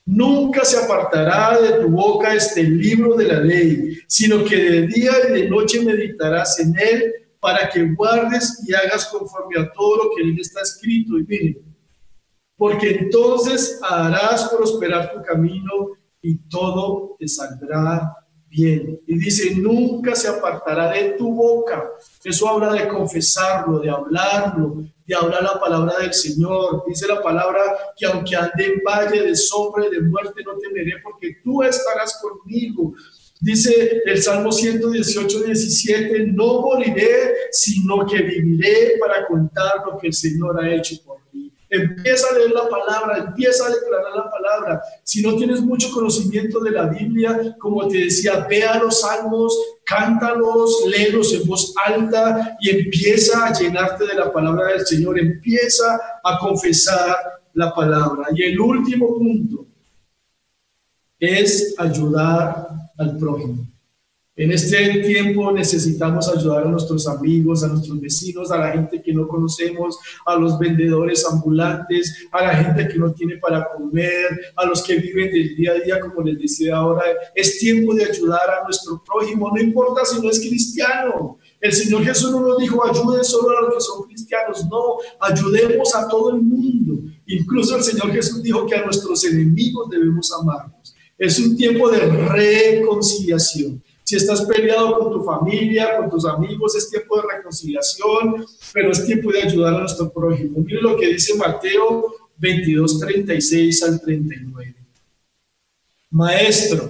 Nunca 0.07 0.65
se 0.65 0.79
apartará 0.79 1.61
de 1.61 1.83
tu 1.83 1.89
boca 1.89 2.33
este 2.33 2.63
libro 2.63 3.17
de 3.17 3.25
la 3.27 3.41
ley, 3.41 3.99
sino 4.07 4.45
que 4.45 4.57
de 4.57 4.87
día 4.87 5.13
y 5.29 5.33
de 5.33 5.51
noche 5.51 5.83
meditarás 5.83 6.61
en 6.61 6.75
él 6.79 7.13
para 7.41 7.69
que 7.69 7.83
guardes 7.93 8.65
y 8.67 8.73
hagas 8.73 9.07
conforme 9.07 9.59
a 9.59 9.73
todo 9.73 10.05
lo 10.05 10.11
que 10.15 10.23
él 10.23 10.39
está 10.39 10.61
escrito. 10.63 11.19
Y 11.19 11.25
mire, 11.25 11.61
porque 12.57 12.91
entonces 12.91 13.81
harás 13.83 14.49
prosperar 14.49 15.13
tu 15.13 15.23
camino 15.23 15.97
y 16.23 16.39
todo 16.49 17.17
te 17.19 17.27
saldrá 17.27 18.15
bien. 18.49 19.01
Y 19.07 19.19
dice, 19.19 19.55
nunca 19.57 20.15
se 20.15 20.29
apartará 20.29 20.93
de 20.93 21.11
tu 21.13 21.33
boca. 21.33 21.91
Eso 22.25 22.49
habla 22.49 22.73
de 22.73 22.89
confesarlo, 22.89 23.81
de 23.81 23.91
hablarlo, 23.91 24.85
de 25.07 25.15
hablar 25.15 25.43
la 25.43 25.61
palabra 25.61 25.99
del 25.99 26.13
Señor. 26.13 26.85
Dice 26.87 27.07
la 27.07 27.23
palabra 27.23 27.61
que 27.97 28.07
aunque 28.07 28.37
ande 28.37 28.67
en 28.67 28.83
valle 28.85 29.23
de 29.23 29.37
sombra 29.37 29.87
y 29.87 29.91
de 29.91 30.01
muerte, 30.03 30.43
no 30.45 30.57
temeré 30.59 30.95
porque 31.03 31.37
tú 31.43 31.63
estarás 31.63 32.21
conmigo. 32.21 32.95
Dice 33.41 34.03
el 34.07 34.23
Salmo 34.23 34.51
118, 34.51 35.43
17, 35.43 36.27
no 36.33 36.63
moriré, 36.63 37.35
sino 37.51 38.07
que 38.07 38.23
viviré 38.23 38.95
para 38.99 39.27
contar 39.27 39.83
lo 39.87 39.99
que 39.99 40.07
el 40.07 40.15
Señor 40.15 40.59
ha 40.59 40.75
hecho 40.75 40.97
por. 41.05 41.16
Empieza 41.77 42.27
a 42.29 42.39
leer 42.39 42.51
la 42.51 42.69
palabra, 42.69 43.19
empieza 43.19 43.67
a 43.67 43.71
declarar 43.71 44.17
la 44.17 44.31
palabra. 44.31 44.83
Si 45.05 45.23
no 45.23 45.37
tienes 45.37 45.61
mucho 45.61 45.91
conocimiento 45.93 46.61
de 46.61 46.71
la 46.71 46.87
Biblia, 46.87 47.57
como 47.59 47.87
te 47.89 47.99
decía, 47.99 48.47
vea 48.49 48.79
los 48.79 49.01
salmos, 49.01 49.57
cántalos, 49.85 50.85
léelos 50.87 51.33
en 51.33 51.47
voz 51.47 51.75
alta 51.85 52.57
y 52.61 52.71
empieza 52.71 53.47
a 53.47 53.53
llenarte 53.53 54.07
de 54.07 54.15
la 54.15 54.33
palabra 54.33 54.69
del 54.73 54.87
Señor, 54.87 55.19
empieza 55.19 56.01
a 56.23 56.39
confesar 56.39 57.17
la 57.55 57.75
palabra. 57.75 58.27
Y 58.35 58.43
el 58.43 58.61
último 58.61 59.17
punto 59.17 59.67
es 61.19 61.75
ayudar 61.79 62.69
al 62.99 63.17
prójimo. 63.17 63.76
En 64.39 64.53
este 64.53 65.01
tiempo 65.01 65.51
necesitamos 65.51 66.29
ayudar 66.29 66.67
a 66.67 66.69
nuestros 66.71 67.09
amigos, 67.09 67.65
a 67.65 67.69
nuestros 67.69 67.99
vecinos, 67.99 68.51
a 68.51 68.59
la 68.59 68.71
gente 68.71 69.01
que 69.01 69.15
no 69.15 69.27
conocemos, 69.27 69.99
a 70.27 70.37
los 70.37 70.59
vendedores 70.59 71.27
ambulantes, 71.27 72.29
a 72.31 72.43
la 72.43 72.55
gente 72.55 72.87
que 72.87 72.99
no 72.99 73.15
tiene 73.15 73.39
para 73.39 73.67
comer, 73.75 74.39
a 74.55 74.67
los 74.67 74.83
que 74.83 74.97
viven 74.97 75.33
del 75.33 75.57
día 75.57 75.73
a 75.73 75.75
día, 75.77 76.01
como 76.01 76.21
les 76.21 76.39
decía 76.39 76.77
ahora. 76.77 77.05
Es 77.35 77.59
tiempo 77.59 77.95
de 77.95 78.05
ayudar 78.05 78.51
a 78.61 78.65
nuestro 78.65 79.03
prójimo, 79.03 79.51
no 79.55 79.59
importa 79.59 80.05
si 80.05 80.21
no 80.21 80.29
es 80.29 80.39
cristiano. 80.39 81.39
El 81.59 81.73
Señor 81.73 82.05
Jesús 82.05 82.31
no 82.31 82.41
nos 82.41 82.59
dijo 82.59 82.87
ayude 82.87 83.25
solo 83.25 83.57
a 83.57 83.63
los 83.63 83.75
que 83.75 83.81
son 83.81 84.03
cristianos, 84.03 84.67
no, 84.67 84.99
ayudemos 85.19 85.95
a 85.95 86.09
todo 86.09 86.37
el 86.37 86.43
mundo. 86.43 87.11
Incluso 87.25 87.75
el 87.77 87.83
Señor 87.83 88.13
Jesús 88.13 88.43
dijo 88.43 88.67
que 88.67 88.75
a 88.75 88.85
nuestros 88.85 89.25
enemigos 89.25 89.89
debemos 89.89 90.31
amarlos. 90.39 90.95
Es 91.17 91.39
un 91.39 91.57
tiempo 91.57 91.89
de 91.89 92.01
reconciliación. 92.01 93.83
Si 94.07 94.15
estás 94.15 94.45
peleado 94.45 95.01
con 95.01 95.13
tu 95.15 95.25
familia, 95.25 95.97
con 95.97 96.09
tus 96.09 96.25
amigos, 96.27 96.77
es 96.77 96.89
tiempo 96.89 97.17
de 97.17 97.23
reconciliación, 97.37 98.47
pero 98.73 98.93
es 98.93 99.05
tiempo 99.05 99.33
de 99.33 99.43
ayudar 99.43 99.75
a 99.75 99.81
nuestro 99.81 100.13
prójimo. 100.13 100.61
Mire 100.61 100.81
lo 100.81 100.97
que 100.97 101.09
dice 101.09 101.35
Mateo 101.35 102.15
22, 102.37 103.01
36 103.01 103.83
al 103.83 104.01
39. 104.01 104.77
Maestro, 106.11 106.89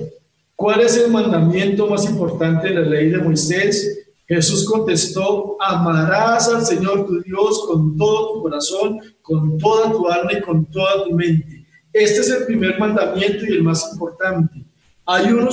¿cuál 0.54 0.82
es 0.82 0.98
el 0.98 1.10
mandamiento 1.10 1.86
más 1.86 2.04
importante 2.04 2.68
de 2.68 2.74
la 2.74 2.82
ley 2.82 3.08
de 3.08 3.16
Moisés? 3.16 4.10
Jesús 4.28 4.66
contestó, 4.66 5.56
amarás 5.58 6.50
al 6.50 6.66
Señor 6.66 7.06
tu 7.06 7.22
Dios 7.22 7.64
con 7.66 7.96
todo 7.96 8.34
tu 8.34 8.42
corazón, 8.42 9.00
con 9.22 9.56
toda 9.56 9.90
tu 9.90 10.06
alma 10.06 10.34
y 10.34 10.42
con 10.42 10.66
toda 10.66 11.04
tu 11.04 11.12
mente. 11.12 11.66
Este 11.94 12.20
es 12.20 12.28
el 12.28 12.44
primer 12.44 12.78
mandamiento 12.78 13.46
y 13.46 13.52
el 13.52 13.62
más 13.62 13.90
importante. 13.90 14.65
Hay, 15.06 15.32
uno 15.32 15.50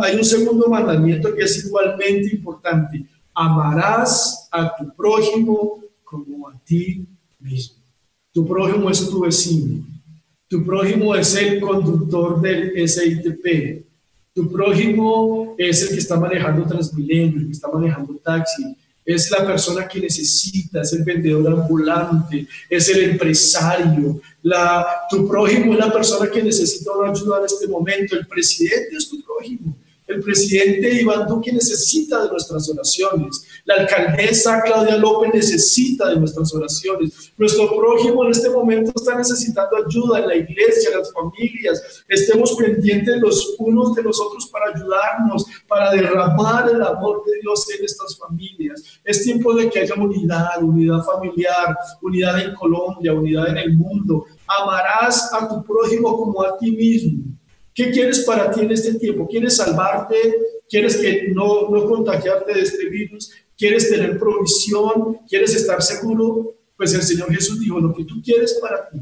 hay 0.00 0.16
un 0.16 0.24
segundo 0.24 0.68
mandamiento 0.68 1.34
que 1.34 1.42
es 1.42 1.64
igualmente 1.64 2.34
importante. 2.34 3.04
Amarás 3.34 4.48
a 4.52 4.76
tu 4.76 4.94
prójimo 4.94 5.82
como 6.04 6.48
a 6.48 6.58
ti 6.64 7.04
mismo. 7.40 7.82
Tu 8.32 8.46
prójimo 8.46 8.88
es 8.88 9.08
tu 9.08 9.20
vecino. 9.20 9.84
Tu 10.48 10.64
prójimo 10.64 11.14
es 11.14 11.34
el 11.34 11.60
conductor 11.60 12.40
del 12.40 12.88
SITP. 12.88 13.84
Tu 14.32 14.50
prójimo 14.50 15.54
es 15.58 15.82
el 15.82 15.88
que 15.90 15.98
está 15.98 16.18
manejando 16.18 16.66
Transmilenio, 16.66 17.38
el 17.38 17.46
que 17.46 17.52
está 17.52 17.68
manejando 17.68 18.14
taxi, 18.16 18.76
es 19.04 19.30
la 19.30 19.46
persona 19.46 19.86
que 19.86 20.00
necesita, 20.00 20.80
es 20.80 20.92
el 20.92 21.04
vendedor 21.04 21.52
ambulante, 21.52 22.46
es 22.68 22.88
el 22.88 23.10
empresario, 23.10 24.20
la, 24.42 24.86
tu 25.10 25.28
prójimo 25.28 25.74
es 25.74 25.78
la 25.78 25.92
persona 25.92 26.30
que 26.30 26.42
necesita 26.42 26.92
una 26.92 27.10
ayuda 27.10 27.38
en 27.38 27.44
este 27.44 27.68
momento, 27.68 28.16
el 28.16 28.26
presidente 28.26 28.96
es 28.96 29.08
tu 29.08 29.22
prójimo. 29.22 29.76
El 30.06 30.20
presidente 30.20 31.00
Iván 31.00 31.26
Duque 31.26 31.50
necesita 31.50 32.24
de 32.24 32.30
nuestras 32.30 32.68
oraciones. 32.68 33.42
La 33.64 33.76
alcaldesa 33.76 34.60
Claudia 34.62 34.98
López 34.98 35.32
necesita 35.32 36.10
de 36.10 36.16
nuestras 36.16 36.54
oraciones. 36.54 37.32
Nuestro 37.38 37.74
prójimo 37.74 38.24
en 38.24 38.32
este 38.32 38.50
momento 38.50 38.92
está 38.94 39.16
necesitando 39.16 39.78
ayuda 39.78 40.20
en 40.20 40.28
la 40.28 40.36
iglesia, 40.36 40.90
en 40.92 40.98
las 40.98 41.10
familias. 41.10 42.04
Estemos 42.06 42.54
pendientes 42.54 43.18
los 43.18 43.56
unos 43.58 43.94
de 43.94 44.02
los 44.02 44.20
otros 44.20 44.46
para 44.48 44.74
ayudarnos, 44.74 45.46
para 45.66 45.90
derramar 45.92 46.68
el 46.68 46.82
amor 46.82 47.22
de 47.24 47.40
Dios 47.40 47.66
en 47.70 47.84
estas 47.86 48.18
familias. 48.18 48.82
Es 49.04 49.22
tiempo 49.22 49.54
de 49.54 49.70
que 49.70 49.80
haya 49.80 49.94
unidad, 49.94 50.62
unidad 50.62 51.02
familiar, 51.02 51.78
unidad 52.02 52.40
en 52.42 52.54
Colombia, 52.54 53.14
unidad 53.14 53.48
en 53.48 53.56
el 53.56 53.74
mundo. 53.74 54.26
Amarás 54.46 55.32
a 55.32 55.48
tu 55.48 55.64
prójimo 55.64 56.14
como 56.14 56.42
a 56.42 56.58
ti 56.58 56.72
mismo. 56.72 57.33
¿Qué 57.74 57.90
quieres 57.90 58.20
para 58.20 58.50
ti 58.50 58.60
en 58.60 58.70
este 58.70 58.94
tiempo? 58.94 59.26
¿Quieres 59.26 59.56
salvarte? 59.56 60.16
¿Quieres 60.68 60.96
que 60.96 61.28
no, 61.34 61.68
no 61.68 61.88
contagiarte 61.88 62.54
de 62.54 62.60
este 62.60 62.88
virus? 62.88 63.32
¿Quieres 63.58 63.90
tener 63.90 64.18
provisión? 64.18 65.18
¿Quieres 65.28 65.54
estar 65.54 65.82
seguro? 65.82 66.54
Pues 66.76 66.94
el 66.94 67.02
Señor 67.02 67.32
Jesús 67.32 67.60
dijo, 67.60 67.80
lo 67.80 67.92
que 67.92 68.04
tú 68.04 68.22
quieres 68.22 68.58
para 68.60 68.88
ti, 68.88 69.00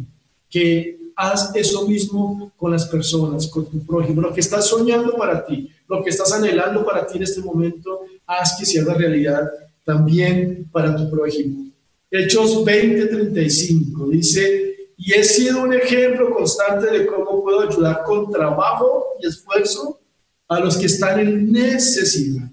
que 0.48 0.98
haz 1.16 1.54
eso 1.54 1.86
mismo 1.86 2.52
con 2.56 2.72
las 2.72 2.86
personas, 2.86 3.46
con 3.48 3.66
tu 3.66 3.84
prójimo, 3.84 4.20
lo 4.20 4.32
que 4.32 4.40
estás 4.40 4.66
soñando 4.66 5.16
para 5.16 5.44
ti, 5.44 5.68
lo 5.88 6.02
que 6.02 6.10
estás 6.10 6.32
anhelando 6.32 6.84
para 6.84 7.06
ti 7.06 7.18
en 7.18 7.24
este 7.24 7.40
momento, 7.40 8.00
haz 8.26 8.56
que 8.58 8.66
sea 8.66 8.84
realidad 8.84 9.50
también 9.84 10.68
para 10.72 10.96
tu 10.96 11.10
prójimo. 11.10 11.66
Hechos 12.10 12.64
20:35 12.64 14.10
dice, 14.10 14.71
y 14.96 15.12
he 15.12 15.24
sido 15.24 15.62
un 15.62 15.72
ejemplo 15.74 16.30
constante 16.30 16.90
de 16.90 17.06
cómo 17.06 17.42
puedo 17.42 17.68
ayudar 17.68 18.02
con 18.04 18.30
trabajo 18.30 19.16
y 19.20 19.26
esfuerzo 19.26 20.00
a 20.48 20.60
los 20.60 20.76
que 20.76 20.86
están 20.86 21.20
en 21.20 21.50
necesidad. 21.50 22.48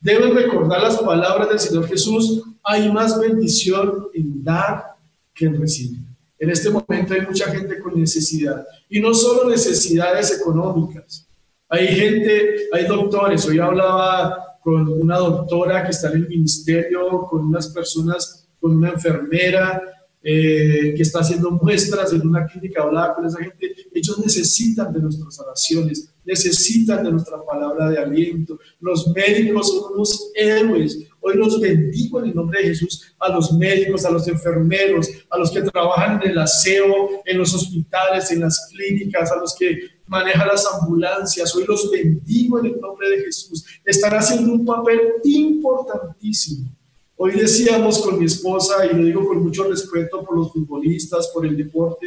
Deben 0.00 0.34
recordar 0.34 0.82
las 0.82 0.98
palabras 0.98 1.48
del 1.48 1.58
Señor 1.58 1.86
Jesús, 1.86 2.42
hay 2.62 2.90
más 2.92 3.18
bendición 3.18 4.08
en 4.14 4.42
dar 4.42 4.96
que 5.34 5.46
en 5.46 5.60
recibir. 5.60 6.00
En 6.38 6.50
este 6.50 6.70
momento 6.70 7.14
hay 7.14 7.20
mucha 7.22 7.50
gente 7.50 7.78
con 7.80 7.98
necesidad 7.98 8.66
y 8.88 9.00
no 9.00 9.12
solo 9.12 9.50
necesidades 9.50 10.38
económicas. 10.40 11.26
Hay 11.68 11.86
gente, 11.88 12.68
hay 12.72 12.86
doctores. 12.86 13.46
Hoy 13.46 13.58
hablaba 13.58 14.58
con 14.62 14.88
una 14.88 15.18
doctora 15.18 15.84
que 15.84 15.90
está 15.90 16.08
en 16.08 16.16
el 16.16 16.28
ministerio, 16.28 17.26
con 17.28 17.46
unas 17.46 17.68
personas, 17.68 18.48
con 18.58 18.76
una 18.76 18.90
enfermera, 18.90 19.82
eh, 20.22 20.92
que 20.94 21.02
está 21.02 21.20
haciendo 21.20 21.50
muestras 21.50 22.12
en 22.12 22.26
una 22.28 22.44
clínica, 22.46 22.82
hablaba 22.82 23.14
con 23.14 23.24
esa 23.24 23.38
gente, 23.38 23.74
ellos 23.94 24.18
necesitan 24.18 24.92
de 24.92 25.00
nuestras 25.00 25.40
oraciones, 25.40 26.12
necesitan 26.26 27.02
de 27.02 27.12
nuestra 27.12 27.42
palabra 27.42 27.88
de 27.88 27.98
aliento. 27.98 28.58
Los 28.80 29.08
médicos 29.14 29.68
son 29.68 29.94
unos 29.94 30.30
héroes. 30.34 30.98
Hoy 31.20 31.36
los 31.36 31.58
bendigo 31.58 32.20
en 32.20 32.26
el 32.26 32.34
nombre 32.34 32.60
de 32.60 32.68
Jesús 32.68 33.14
a 33.18 33.30
los 33.30 33.52
médicos, 33.52 34.04
a 34.04 34.10
los 34.10 34.28
enfermeros, 34.28 35.08
a 35.30 35.38
los 35.38 35.50
que 35.50 35.62
trabajan 35.62 36.20
en 36.22 36.32
el 36.32 36.38
aseo, 36.38 37.22
en 37.24 37.38
los 37.38 37.54
hospitales, 37.54 38.30
en 38.30 38.40
las 38.40 38.68
clínicas, 38.70 39.32
a 39.32 39.36
los 39.36 39.54
que 39.58 39.78
manejan 40.06 40.48
las 40.48 40.66
ambulancias. 40.66 41.54
Hoy 41.56 41.64
los 41.66 41.90
bendigo 41.90 42.58
en 42.58 42.66
el 42.66 42.80
nombre 42.80 43.08
de 43.08 43.24
Jesús. 43.24 43.64
Están 43.86 44.12
haciendo 44.12 44.52
un 44.52 44.66
papel 44.66 45.00
importantísimo 45.24 46.76
Hoy 47.22 47.32
decíamos 47.32 47.98
con 47.98 48.18
mi 48.18 48.24
esposa, 48.24 48.86
y 48.86 48.96
lo 48.96 49.04
digo 49.04 49.28
con 49.28 49.42
mucho 49.42 49.64
respeto 49.64 50.24
por 50.24 50.38
los 50.38 50.52
futbolistas, 50.52 51.28
por 51.34 51.44
el 51.44 51.54
deporte, 51.54 52.06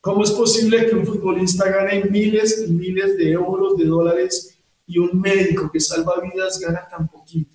¿cómo 0.00 0.24
es 0.24 0.30
posible 0.30 0.86
que 0.86 0.94
un 0.94 1.04
futbolista 1.04 1.68
gane 1.68 2.06
miles 2.06 2.64
y 2.66 2.72
miles 2.72 3.18
de 3.18 3.32
euros, 3.32 3.76
de 3.76 3.84
dólares, 3.84 4.56
y 4.86 4.96
un 4.96 5.20
médico 5.20 5.70
que 5.70 5.78
salva 5.78 6.22
vidas 6.22 6.58
gana 6.58 6.88
tan 6.90 7.06
poquito? 7.06 7.50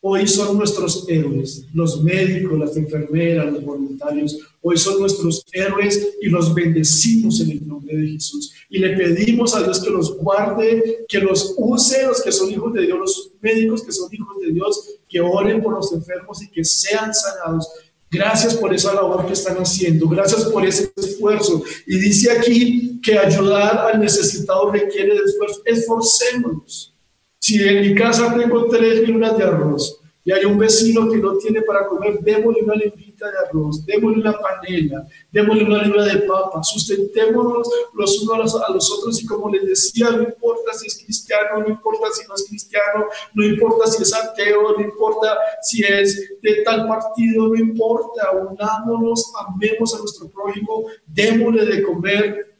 Hoy 0.00 0.26
son 0.26 0.56
nuestros 0.56 1.06
héroes, 1.06 1.66
los 1.74 2.02
médicos, 2.02 2.58
las 2.58 2.76
enfermeras, 2.78 3.52
los 3.52 3.64
voluntarios. 3.64 4.38
Hoy 4.62 4.78
son 4.78 5.00
nuestros 5.00 5.44
héroes 5.52 6.16
y 6.20 6.28
los 6.28 6.54
bendecimos 6.54 7.40
en 7.40 7.50
el 7.52 7.68
nombre 7.68 7.96
de 7.96 8.08
Jesús. 8.08 8.52
Y 8.70 8.78
le 8.78 8.96
pedimos 8.96 9.54
a 9.54 9.62
Dios 9.62 9.80
que 9.82 9.90
los 9.90 10.16
guarde, 10.18 11.04
que 11.08 11.20
los 11.20 11.54
use, 11.58 12.06
los 12.06 12.22
que 12.22 12.32
son 12.32 12.50
hijos 12.50 12.72
de 12.72 12.82
Dios, 12.82 12.98
los 12.98 13.32
médicos 13.40 13.82
que 13.82 13.92
son 13.92 14.08
hijos 14.12 14.38
de 14.40 14.52
Dios, 14.52 14.90
que 15.14 15.20
oren 15.20 15.62
por 15.62 15.74
los 15.74 15.92
enfermos 15.92 16.42
y 16.42 16.50
que 16.50 16.64
sean 16.64 17.14
sanados. 17.14 17.68
Gracias 18.10 18.56
por 18.56 18.74
esa 18.74 18.92
labor 18.92 19.24
que 19.26 19.34
están 19.34 19.56
haciendo, 19.58 20.08
gracias 20.08 20.44
por 20.46 20.66
ese 20.66 20.92
esfuerzo. 20.96 21.62
Y 21.86 21.98
dice 21.98 22.32
aquí 22.32 23.00
que 23.00 23.16
ayudar 23.16 23.78
al 23.78 24.00
necesitado 24.00 24.72
requiere 24.72 25.14
de 25.14 25.20
esfuerzo. 25.24 25.62
Esforcémonos. 25.64 26.92
Si 27.38 27.62
en 27.62 27.82
mi 27.82 27.94
casa 27.94 28.34
tengo 28.36 28.66
tres 28.66 29.06
libras 29.06 29.38
de 29.38 29.44
arroz 29.44 30.00
y 30.24 30.32
hay 30.32 30.44
un 30.46 30.58
vecino 30.58 31.10
que 31.10 31.18
no 31.18 31.36
tiene 31.36 31.60
para 31.62 31.86
comer, 31.86 32.18
démosle 32.20 32.62
una 32.62 32.74
librita 32.74 33.30
de 33.30 33.36
arroz, 33.46 33.84
démosle 33.84 34.20
una 34.20 34.38
panela, 34.38 35.06
démosle 35.30 35.64
una 35.64 35.82
libra 35.82 36.04
de 36.04 36.20
papa, 36.22 36.62
sustentémonos 36.62 37.68
los 37.92 38.22
unos 38.22 38.54
a 38.54 38.72
los 38.72 38.90
otros 38.90 39.22
y 39.22 39.26
como 39.26 39.50
les 39.50 39.66
decía, 39.66 40.10
no 40.10 40.22
importa 40.22 40.72
si 40.72 40.86
es 40.86 41.04
cristiano, 41.04 41.60
no 41.60 41.68
importa 41.68 42.06
si 42.12 42.26
no 42.26 42.34
es 42.34 42.46
cristiano, 42.48 43.04
no 43.34 43.44
importa 43.44 43.86
si 43.86 44.02
es 44.02 44.14
ateo, 44.14 44.72
no 44.78 44.82
importa 44.82 45.36
si 45.60 45.84
es 45.84 46.38
de 46.40 46.62
tal 46.64 46.88
partido, 46.88 47.48
no 47.48 47.56
importa, 47.56 48.30
unámonos, 48.32 49.30
amemos 49.46 49.94
a 49.94 49.98
nuestro 49.98 50.28
prójimo, 50.30 50.86
démosle 51.06 51.66
de 51.66 51.82
comer. 51.82 52.56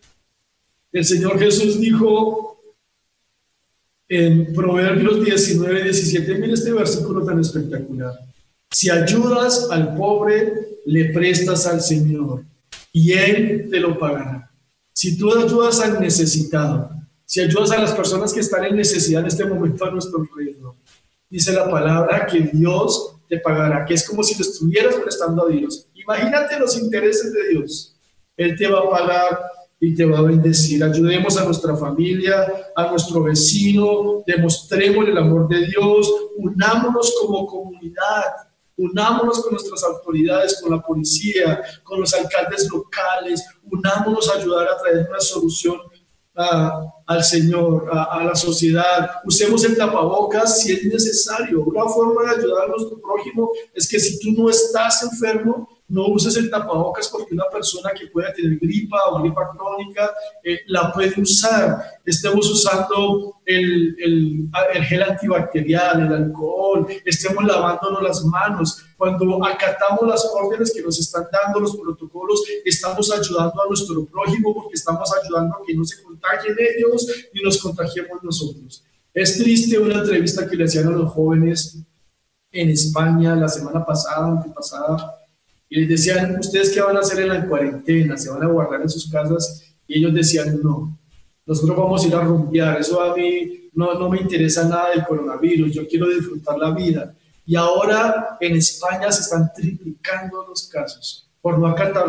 El 0.92 1.04
Señor 1.04 1.38
Jesús 1.38 1.80
dijo, 1.80 2.53
en 4.16 4.52
Proverbios 4.52 5.24
19, 5.24 5.84
17, 5.84 6.34
mira 6.36 6.54
este 6.54 6.72
versículo 6.72 7.24
tan 7.24 7.40
espectacular. 7.40 8.12
Si 8.70 8.90
ayudas 8.90 9.68
al 9.70 9.96
pobre, 9.96 10.78
le 10.86 11.06
prestas 11.06 11.66
al 11.66 11.80
Señor 11.80 12.44
y 12.92 13.12
Él 13.12 13.68
te 13.70 13.80
lo 13.80 13.98
pagará. 13.98 14.50
Si 14.92 15.18
tú 15.18 15.34
ayudas 15.34 15.80
al 15.80 16.00
necesitado, 16.00 16.90
si 17.24 17.40
ayudas 17.40 17.72
a 17.72 17.80
las 17.80 17.92
personas 17.92 18.32
que 18.32 18.40
están 18.40 18.64
en 18.64 18.76
necesidad 18.76 19.22
en 19.22 19.28
este 19.28 19.44
momento 19.44 19.84
a 19.84 19.90
nuestro 19.90 20.20
alrededor, 20.20 20.74
dice 21.28 21.52
la 21.52 21.68
palabra 21.68 22.26
que 22.26 22.40
Dios 22.52 23.16
te 23.28 23.38
pagará, 23.40 23.84
que 23.84 23.94
es 23.94 24.06
como 24.06 24.22
si 24.22 24.34
lo 24.36 24.42
estuvieras 24.42 24.94
prestando 24.96 25.46
a 25.46 25.48
Dios. 25.48 25.88
Imagínate 25.94 26.58
los 26.58 26.78
intereses 26.78 27.32
de 27.32 27.48
Dios. 27.48 27.96
Él 28.36 28.56
te 28.56 28.68
va 28.68 28.80
a 28.80 28.90
pagar 28.90 29.40
y 29.86 29.94
te 29.94 30.04
va 30.04 30.18
a 30.18 30.22
bendecir. 30.22 30.82
Ayudemos 30.82 31.36
a 31.36 31.44
nuestra 31.44 31.76
familia, 31.76 32.70
a 32.74 32.90
nuestro 32.90 33.22
vecino, 33.22 34.22
demostremos 34.26 35.06
el 35.06 35.18
amor 35.18 35.48
de 35.48 35.66
Dios, 35.66 36.10
unámonos 36.38 37.14
como 37.20 37.46
comunidad, 37.46 38.24
unámonos 38.76 39.42
con 39.42 39.52
nuestras 39.52 39.84
autoridades, 39.84 40.60
con 40.60 40.72
la 40.72 40.82
policía, 40.82 41.62
con 41.82 42.00
los 42.00 42.14
alcaldes 42.14 42.68
locales, 42.72 43.44
unámonos 43.70 44.28
a 44.30 44.38
ayudar 44.38 44.68
a 44.68 44.78
traer 44.78 45.06
una 45.08 45.20
solución 45.20 45.78
al 46.34 47.22
Señor, 47.22 47.88
a, 47.92 48.24
la 48.24 48.34
sociedad. 48.34 49.08
Usemos 49.24 49.64
el 49.64 49.76
tapabocas 49.76 50.60
si 50.60 50.72
es 50.72 50.84
necesario. 50.84 51.62
Una 51.62 51.84
forma 51.84 52.22
de 52.24 52.40
ayudar 52.40 52.64
a 52.64 52.68
nuestro 52.68 53.00
prójimo 53.00 53.50
es 53.72 53.88
que 53.88 54.00
si 54.00 54.18
tú 54.18 54.32
no 54.32 54.50
estás 54.50 55.04
enfermo, 55.04 55.68
no 55.88 56.08
uses 56.08 56.36
el 56.36 56.50
tapabocas 56.50 57.08
porque 57.08 57.34
una 57.34 57.44
persona 57.52 57.90
que 57.90 58.06
pueda 58.06 58.32
tener 58.32 58.58
gripa 58.58 58.96
o 59.10 59.20
gripa 59.20 59.50
crónica 59.50 60.10
eh, 60.42 60.60
la 60.68 60.92
puede 60.92 61.20
usar. 61.20 61.82
Estemos 62.04 62.50
usando 62.50 63.36
el, 63.44 63.94
el, 63.98 64.48
el, 64.74 64.84
gel 64.84 65.02
antibacterial, 65.02 66.06
el 66.06 66.12
alcohol, 66.12 66.86
estemos 67.04 67.44
lavándonos 67.44 68.02
las 68.02 68.24
manos. 68.24 68.82
Cuando 68.96 69.44
acatamos 69.44 70.08
las 70.08 70.24
órdenes 70.34 70.72
que 70.72 70.82
nos 70.82 70.98
están 70.98 71.26
dando 71.30 71.60
los 71.60 71.76
protocolos, 71.76 72.42
estamos 72.64 73.12
ayudando 73.12 73.62
a 73.62 73.68
nuestro 73.68 74.06
prójimo 74.06 74.54
porque 74.54 74.74
estamos 74.74 75.10
ayudando 75.22 75.54
a 75.54 75.66
que 75.66 75.74
no 75.74 75.84
se 75.84 76.02
contagien 76.02 76.56
ellos 76.58 77.06
ni 77.34 77.42
nos 77.42 77.58
contagiemos 77.58 78.22
nosotros. 78.22 78.82
Es 79.12 79.36
triste 79.36 79.78
una 79.78 80.00
entrevista 80.00 80.48
que 80.48 80.56
le 80.56 80.64
hacían 80.64 80.88
a 80.88 80.92
los 80.92 81.12
jóvenes 81.12 81.78
en 82.50 82.70
España 82.70 83.36
la 83.36 83.48
semana 83.48 83.84
pasada, 83.84 84.28
antepasada, 84.28 85.13
y 85.74 85.80
les 85.80 85.88
decían, 85.88 86.38
¿ustedes 86.38 86.70
qué 86.70 86.80
van 86.80 86.96
a 86.96 87.00
hacer 87.00 87.20
en 87.20 87.30
la 87.30 87.48
cuarentena? 87.48 88.16
¿Se 88.16 88.30
van 88.30 88.44
a 88.44 88.46
guardar 88.46 88.80
en 88.82 88.88
sus 88.88 89.10
casas? 89.10 89.74
Y 89.88 89.98
ellos 89.98 90.14
decían, 90.14 90.60
no, 90.62 90.96
nosotros 91.44 91.76
vamos 91.76 92.04
a 92.04 92.06
ir 92.06 92.14
a 92.14 92.20
rumbear, 92.20 92.78
eso 92.78 93.02
a 93.02 93.16
mí 93.16 93.70
no, 93.72 93.94
no 93.94 94.08
me 94.08 94.20
interesa 94.20 94.68
nada 94.68 94.90
del 94.90 95.04
coronavirus, 95.04 95.72
yo 95.72 95.88
quiero 95.88 96.08
disfrutar 96.08 96.58
la 96.58 96.70
vida. 96.70 97.12
Y 97.44 97.56
ahora 97.56 98.36
en 98.40 98.54
España 98.54 99.10
se 99.10 99.22
están 99.22 99.52
triplicando 99.52 100.46
los 100.48 100.68
casos 100.68 101.28
por 101.42 101.58
no 101.58 101.66
acatar 101.66 102.06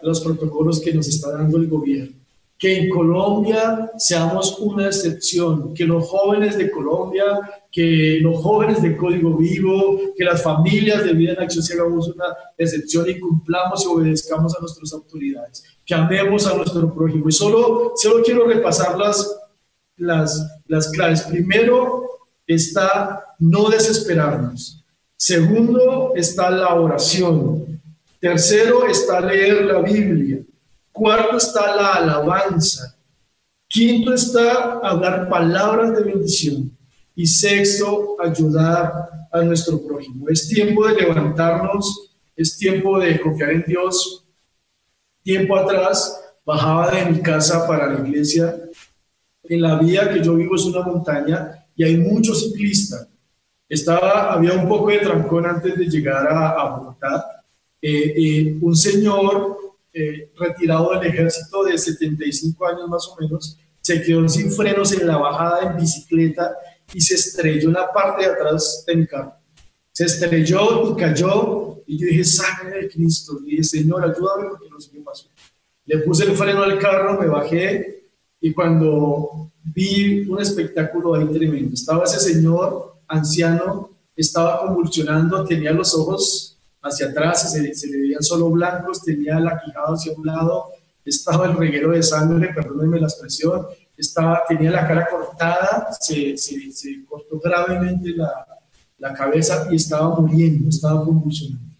los 0.00 0.22
protocolos 0.22 0.80
que 0.80 0.94
nos 0.94 1.06
está 1.06 1.32
dando 1.32 1.58
el 1.58 1.68
gobierno 1.68 2.24
que 2.64 2.78
en 2.78 2.88
Colombia 2.88 3.92
seamos 3.98 4.58
una 4.58 4.86
excepción, 4.86 5.74
que 5.74 5.84
los 5.84 6.08
jóvenes 6.08 6.56
de 6.56 6.70
Colombia, 6.70 7.24
que 7.74 8.20
los 8.22 8.40
jóvenes 8.40 8.80
de 8.82 8.96
Código 8.96 9.36
Vivo, 9.36 9.98
que 10.16 10.22
las 10.22 10.44
familias 10.44 11.04
de 11.04 11.12
Vida 11.12 11.32
en 11.32 11.40
Acción 11.40 11.64
hagamos 11.72 12.06
una 12.06 12.26
excepción 12.56 13.04
y 13.10 13.18
cumplamos 13.18 13.84
y 13.84 13.88
obedezcamos 13.88 14.56
a 14.56 14.60
nuestras 14.60 14.92
autoridades, 14.92 15.64
que 15.84 15.92
amemos 15.92 16.46
a 16.46 16.54
nuestro 16.54 16.94
prójimo. 16.94 17.28
Y 17.28 17.32
solo, 17.32 17.94
solo 17.96 18.22
quiero 18.22 18.46
repasar 18.46 18.96
las, 18.96 19.40
las, 19.96 20.60
las 20.68 20.88
claves. 20.92 21.22
Primero 21.22 22.04
está 22.46 23.24
no 23.40 23.68
desesperarnos. 23.68 24.84
Segundo 25.16 26.12
está 26.14 26.50
la 26.50 26.76
oración. 26.76 27.80
Tercero 28.20 28.86
está 28.86 29.20
leer 29.20 29.64
la 29.64 29.80
Biblia. 29.80 30.44
Cuarto 30.92 31.38
está 31.38 31.74
la 31.74 31.94
alabanza. 31.94 32.96
Quinto 33.66 34.14
está 34.14 34.78
hablar 34.78 35.28
palabras 35.28 35.96
de 35.96 36.04
bendición. 36.04 36.73
Y 37.14 37.26
sexto, 37.26 38.16
ayudar 38.20 39.28
a 39.30 39.42
nuestro 39.42 39.80
prójimo. 39.84 40.28
Es 40.28 40.48
tiempo 40.48 40.86
de 40.86 40.94
levantarnos, 40.94 42.10
es 42.36 42.56
tiempo 42.56 42.98
de 42.98 43.20
confiar 43.20 43.50
en 43.50 43.64
Dios. 43.66 44.24
Tiempo 45.22 45.56
atrás 45.56 46.20
bajaba 46.44 46.90
de 46.90 47.06
mi 47.06 47.20
casa 47.20 47.66
para 47.66 47.92
la 47.92 48.06
iglesia. 48.06 48.56
En 49.44 49.60
la 49.60 49.78
vía 49.78 50.12
que 50.12 50.22
yo 50.22 50.34
vivo 50.34 50.56
es 50.56 50.64
una 50.64 50.82
montaña 50.82 51.66
y 51.76 51.84
hay 51.84 51.96
muchos 51.96 52.42
ciclistas. 52.42 53.08
Estaba, 53.68 54.32
había 54.32 54.52
un 54.52 54.68
poco 54.68 54.90
de 54.90 54.98
trancón 54.98 55.46
antes 55.46 55.76
de 55.76 55.86
llegar 55.86 56.28
a, 56.28 56.76
Bogotá. 56.76 57.44
Eh, 57.80 58.14
eh, 58.16 58.58
un 58.60 58.76
señor 58.76 59.58
eh, 59.92 60.32
retirado 60.36 60.92
del 60.92 61.08
ejército 61.08 61.64
de 61.64 61.78
75 61.78 62.66
años 62.66 62.88
más 62.88 63.06
o 63.08 63.16
menos, 63.20 63.58
se 63.80 64.02
quedó 64.02 64.28
sin 64.28 64.50
frenos 64.50 64.92
en 64.92 65.06
la 65.06 65.18
bajada 65.18 65.70
en 65.70 65.76
bicicleta 65.76 66.52
y 66.92 67.00
se 67.00 67.14
estrelló 67.14 67.68
en 67.68 67.74
la 67.74 67.92
parte 67.92 68.24
de 68.24 68.32
atrás 68.32 68.84
de 68.86 68.96
mi 68.96 69.06
carro. 69.06 69.34
Se 69.92 70.04
estrelló 70.04 70.92
y 70.92 71.00
cayó 71.00 71.82
y 71.86 71.98
yo 71.98 72.06
dije, 72.06 72.24
sangre 72.24 72.82
de 72.82 72.88
Cristo. 72.88 73.38
Y 73.44 73.50
dije, 73.50 73.64
Señor, 73.64 74.04
ayúdame 74.04 74.48
porque 74.50 74.68
no 74.68 74.80
sé 74.80 74.90
qué 74.90 75.00
pasó. 75.00 75.28
Le 75.86 75.98
puse 75.98 76.24
el 76.24 76.36
freno 76.36 76.62
al 76.62 76.78
carro, 76.78 77.20
me 77.20 77.26
bajé 77.26 78.08
y 78.40 78.52
cuando 78.52 79.52
vi 79.62 80.28
un 80.28 80.40
espectáculo 80.40 81.14
ahí 81.14 81.26
tremendo, 81.26 81.74
estaba 81.74 82.04
ese 82.04 82.20
señor 82.20 82.96
anciano, 83.08 83.90
estaba 84.14 84.60
convulsionando, 84.60 85.44
tenía 85.44 85.72
los 85.72 85.94
ojos 85.94 86.58
hacia 86.82 87.06
atrás, 87.06 87.52
se, 87.52 87.74
se 87.74 87.86
le 87.88 87.98
veían 87.98 88.22
solo 88.22 88.50
blancos, 88.50 89.02
tenía 89.02 89.40
la 89.40 89.58
quijada 89.58 89.94
hacia 89.94 90.12
un 90.12 90.26
lado, 90.26 90.66
estaba 91.04 91.46
el 91.46 91.56
reguero 91.56 91.92
de 91.92 92.02
sangre, 92.02 92.52
perdónenme 92.54 93.00
la 93.00 93.06
expresión, 93.06 93.66
estaba, 93.96 94.42
tenía 94.48 94.70
la 94.70 94.86
cara 94.86 95.08
cortada, 95.10 95.88
se, 96.00 96.36
se, 96.36 96.70
se 96.72 97.04
cortó 97.04 97.38
gravemente 97.40 98.10
la, 98.10 98.46
la, 98.98 99.14
cabeza 99.14 99.68
y 99.70 99.76
estaba 99.76 100.18
muriendo, 100.18 100.68
estaba 100.68 101.04
convulsionando. 101.04 101.74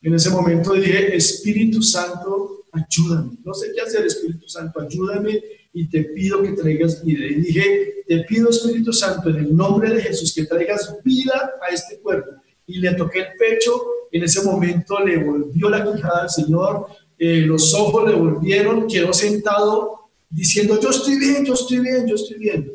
En 0.00 0.14
ese 0.14 0.30
momento 0.30 0.72
dije, 0.72 1.16
Espíritu 1.16 1.82
Santo, 1.82 2.64
ayúdame. 2.72 3.38
No 3.44 3.54
sé 3.54 3.72
qué 3.74 3.80
hacer, 3.80 4.04
Espíritu 4.06 4.48
Santo, 4.48 4.80
ayúdame 4.80 5.42
y 5.72 5.88
te 5.88 6.04
pido 6.04 6.42
que 6.42 6.52
traigas 6.52 7.04
vida. 7.04 7.24
Y 7.26 7.34
dije, 7.34 8.04
te 8.06 8.18
pido, 8.24 8.50
Espíritu 8.50 8.92
Santo, 8.92 9.30
en 9.30 9.36
el 9.36 9.56
nombre 9.56 9.94
de 9.94 10.00
Jesús, 10.02 10.34
que 10.34 10.44
traigas 10.44 10.96
vida 11.04 11.52
a 11.66 11.72
este 11.72 11.98
cuerpo. 12.00 12.30
Y 12.66 12.78
le 12.78 12.94
toqué 12.94 13.20
el 13.20 13.36
pecho 13.38 13.82
en 14.12 14.22
ese 14.22 14.42
momento 14.42 15.00
le 15.00 15.24
volvió 15.24 15.70
la 15.70 15.82
quijada 15.82 16.22
al 16.22 16.30
Señor, 16.30 16.86
eh, 17.18 17.40
los 17.46 17.74
ojos 17.74 18.08
le 18.08 18.14
volvieron, 18.14 18.86
quedó 18.86 19.12
sentado 19.12 20.01
diciendo, 20.32 20.80
yo 20.80 20.90
estoy 20.90 21.18
bien, 21.18 21.44
yo 21.44 21.54
estoy 21.54 21.78
bien, 21.80 22.06
yo 22.06 22.14
estoy 22.14 22.38
bien. 22.38 22.72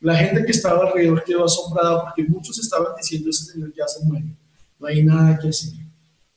La 0.00 0.16
gente 0.16 0.44
que 0.44 0.52
estaba 0.52 0.86
alrededor 0.86 1.24
quedó 1.24 1.44
asombrada 1.44 2.04
porque 2.04 2.24
muchos 2.24 2.58
estaban 2.58 2.92
diciendo, 2.96 3.30
ese 3.30 3.44
señor 3.44 3.72
ya 3.76 3.86
se 3.86 4.04
muere, 4.04 4.26
no 4.78 4.86
hay 4.86 5.02
nada 5.02 5.38
que 5.38 5.48
hacer. 5.48 5.72